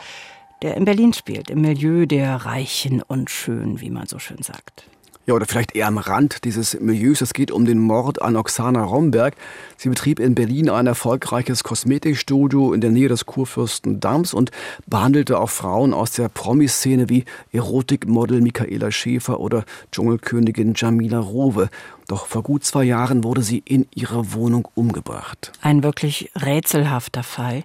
der 0.60 0.76
in 0.76 0.84
Berlin 0.84 1.12
spielt, 1.12 1.50
im 1.50 1.60
Milieu 1.60 2.06
der 2.06 2.34
Reichen 2.34 3.00
und 3.00 3.30
Schönen, 3.30 3.80
wie 3.80 3.90
man 3.90 4.08
so 4.08 4.18
schön 4.18 4.42
sagt. 4.42 4.88
Ja, 5.24 5.34
oder 5.34 5.46
vielleicht 5.46 5.76
eher 5.76 5.86
am 5.86 5.98
Rand 5.98 6.42
dieses 6.42 6.80
Milieus. 6.80 7.20
Es 7.20 7.32
geht 7.32 7.52
um 7.52 7.64
den 7.64 7.78
Mord 7.78 8.20
an 8.20 8.34
Oksana 8.34 8.82
Romberg. 8.82 9.36
Sie 9.76 9.88
betrieb 9.88 10.18
in 10.18 10.34
Berlin 10.34 10.68
ein 10.68 10.88
erfolgreiches 10.88 11.62
Kosmetikstudio 11.62 12.72
in 12.72 12.80
der 12.80 12.90
Nähe 12.90 13.06
des 13.06 13.24
Kurfürstendamms 13.24 14.34
und 14.34 14.50
behandelte 14.88 15.38
auch 15.38 15.50
Frauen 15.50 15.94
aus 15.94 16.10
der 16.10 16.28
Promiszene 16.28 17.08
wie 17.08 17.24
Erotikmodel 17.52 18.40
Michaela 18.40 18.90
Schäfer 18.90 19.38
oder 19.38 19.64
Dschungelkönigin 19.92 20.72
Jamila 20.74 21.20
Rowe. 21.20 21.68
Doch 22.12 22.26
vor 22.26 22.42
gut 22.42 22.62
zwei 22.62 22.84
Jahren 22.84 23.24
wurde 23.24 23.40
sie 23.40 23.62
in 23.64 23.86
ihrer 23.94 24.34
Wohnung 24.34 24.68
umgebracht. 24.74 25.50
Ein 25.62 25.82
wirklich 25.82 26.30
rätselhafter 26.36 27.22
Fall, 27.22 27.62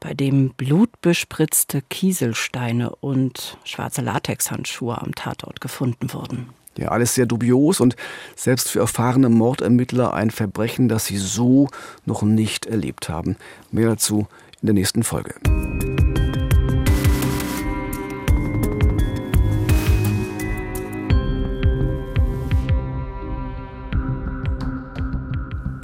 bei 0.00 0.14
dem 0.14 0.54
blutbespritzte 0.56 1.82
Kieselsteine 1.82 2.96
und 2.96 3.58
schwarze 3.62 4.00
Latexhandschuhe 4.00 4.98
am 5.02 5.14
Tatort 5.14 5.60
gefunden 5.60 6.14
wurden. 6.14 6.48
Ja, 6.78 6.88
alles 6.88 7.14
sehr 7.14 7.26
dubios 7.26 7.78
und 7.78 7.94
selbst 8.36 8.70
für 8.70 8.80
erfahrene 8.80 9.28
Mordermittler 9.28 10.14
ein 10.14 10.30
Verbrechen, 10.30 10.88
das 10.88 11.04
sie 11.04 11.18
so 11.18 11.68
noch 12.06 12.22
nicht 12.22 12.64
erlebt 12.64 13.10
haben. 13.10 13.36
Mehr 13.70 13.90
dazu 13.90 14.28
in 14.62 14.66
der 14.68 14.74
nächsten 14.74 15.02
Folge. 15.02 15.34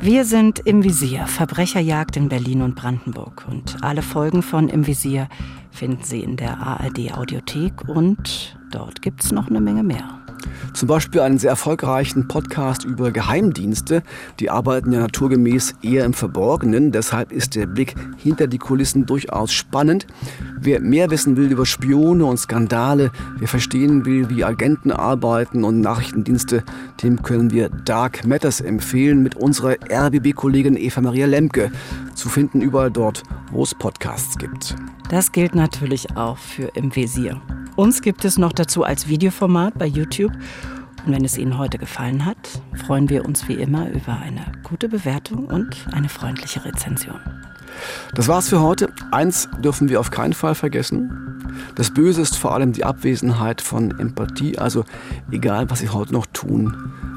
Wir 0.06 0.24
sind 0.24 0.60
im 0.60 0.84
Visier, 0.84 1.26
Verbrecherjagd 1.26 2.16
in 2.16 2.28
Berlin 2.28 2.62
und 2.62 2.76
Brandenburg. 2.76 3.44
Und 3.50 3.82
alle 3.82 4.02
Folgen 4.02 4.44
von 4.44 4.68
Im 4.68 4.86
Visier 4.86 5.28
finden 5.72 6.04
Sie 6.04 6.20
in 6.20 6.36
der 6.36 6.60
ARD 6.60 7.12
Audiothek 7.12 7.88
und 7.88 8.56
dort 8.70 9.02
gibt 9.02 9.24
es 9.24 9.32
noch 9.32 9.48
eine 9.48 9.60
Menge 9.60 9.82
mehr. 9.82 10.25
Zum 10.74 10.88
Beispiel 10.88 11.20
einen 11.20 11.38
sehr 11.38 11.50
erfolgreichen 11.50 12.28
Podcast 12.28 12.84
über 12.84 13.10
Geheimdienste. 13.10 14.02
Die 14.40 14.50
arbeiten 14.50 14.92
ja 14.92 15.00
naturgemäß 15.00 15.74
eher 15.82 16.04
im 16.04 16.12
Verborgenen. 16.12 16.92
Deshalb 16.92 17.32
ist 17.32 17.54
der 17.54 17.66
Blick 17.66 17.94
hinter 18.16 18.46
die 18.46 18.58
Kulissen 18.58 19.06
durchaus 19.06 19.52
spannend. 19.52 20.06
Wer 20.58 20.80
mehr 20.80 21.10
wissen 21.10 21.36
will 21.36 21.50
über 21.50 21.66
Spione 21.66 22.24
und 22.24 22.38
Skandale, 22.38 23.10
wer 23.38 23.48
verstehen 23.48 24.04
will, 24.04 24.28
wie 24.30 24.44
Agenten 24.44 24.90
arbeiten 24.90 25.64
und 25.64 25.80
Nachrichtendienste, 25.80 26.64
dem 27.02 27.22
können 27.22 27.50
wir 27.50 27.68
Dark 27.68 28.26
Matters 28.26 28.60
empfehlen 28.60 29.22
mit 29.22 29.34
unserer 29.36 29.76
RBB-Kollegin 29.90 30.76
Eva 30.76 31.00
Maria 31.00 31.26
Lemke. 31.26 31.70
Zu 32.14 32.28
finden 32.28 32.60
überall 32.60 32.90
dort, 32.90 33.22
wo 33.50 33.62
es 33.62 33.74
Podcasts 33.74 34.38
gibt. 34.38 34.76
Das 35.08 35.32
gilt 35.32 35.54
natürlich 35.54 36.16
auch 36.16 36.38
für 36.38 36.68
Im 36.74 36.94
Visier. 36.94 37.40
Uns 37.76 38.00
gibt 38.00 38.24
es 38.24 38.38
noch 38.38 38.54
dazu 38.54 38.84
als 38.84 39.06
Videoformat 39.06 39.78
bei 39.78 39.84
YouTube. 39.84 40.32
Und 41.04 41.12
wenn 41.12 41.26
es 41.26 41.36
Ihnen 41.36 41.58
heute 41.58 41.76
gefallen 41.76 42.24
hat, 42.24 42.36
freuen 42.86 43.10
wir 43.10 43.26
uns 43.26 43.46
wie 43.48 43.54
immer 43.54 43.90
über 43.90 44.16
eine 44.16 44.44
gute 44.64 44.88
Bewertung 44.88 45.46
und 45.46 45.76
eine 45.92 46.08
freundliche 46.08 46.64
Rezension. 46.64 47.20
Das 48.14 48.28
war's 48.28 48.48
für 48.48 48.62
heute. 48.62 48.88
Eins 49.10 49.50
dürfen 49.62 49.90
wir 49.90 50.00
auf 50.00 50.10
keinen 50.10 50.32
Fall 50.32 50.54
vergessen. 50.54 51.44
Das 51.74 51.92
Böse 51.92 52.22
ist 52.22 52.36
vor 52.36 52.54
allem 52.54 52.72
die 52.72 52.84
Abwesenheit 52.84 53.60
von 53.60 53.98
Empathie. 54.00 54.58
Also 54.58 54.84
egal, 55.30 55.68
was 55.68 55.80
Sie 55.80 55.90
heute 55.90 56.14
noch 56.14 56.26
tun, 56.32 56.74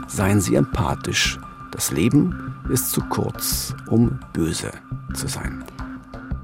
seien 0.08 0.42
Sie 0.42 0.56
empathisch. 0.56 1.40
Das 1.72 1.92
Leben 1.92 2.54
ist 2.70 2.92
zu 2.92 3.00
kurz, 3.02 3.74
um 3.88 4.20
böse 4.34 4.72
zu 5.14 5.28
sein. 5.28 5.64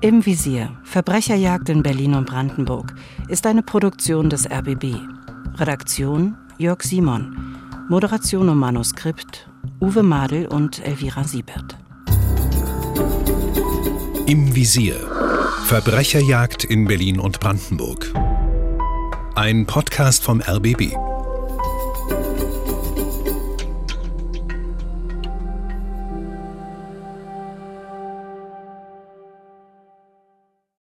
Im 0.01 0.25
Visier 0.25 0.77
Verbrecherjagd 0.83 1.69
in 1.69 1.81
Berlin 1.81 2.15
und 2.15 2.25
Brandenburg 2.25 2.93
ist 3.29 3.47
eine 3.47 3.63
Produktion 3.63 4.29
des 4.29 4.45
RBB. 4.49 4.95
Redaktion 5.55 6.35
Jörg 6.57 6.83
Simon. 6.83 7.57
Moderation 7.89 8.49
und 8.49 8.57
Manuskript 8.57 9.49
Uwe 9.79 10.03
Madel 10.03 10.47
und 10.47 10.85
Elvira 10.85 11.23
Siebert. 11.23 11.77
Im 14.25 14.53
Visier 14.53 14.95
Verbrecherjagd 15.63 16.65
in 16.65 16.85
Berlin 16.85 17.19
und 17.19 17.39
Brandenburg. 17.39 18.11
Ein 19.35 19.65
Podcast 19.65 20.23
vom 20.23 20.41
RBB. 20.41 21.14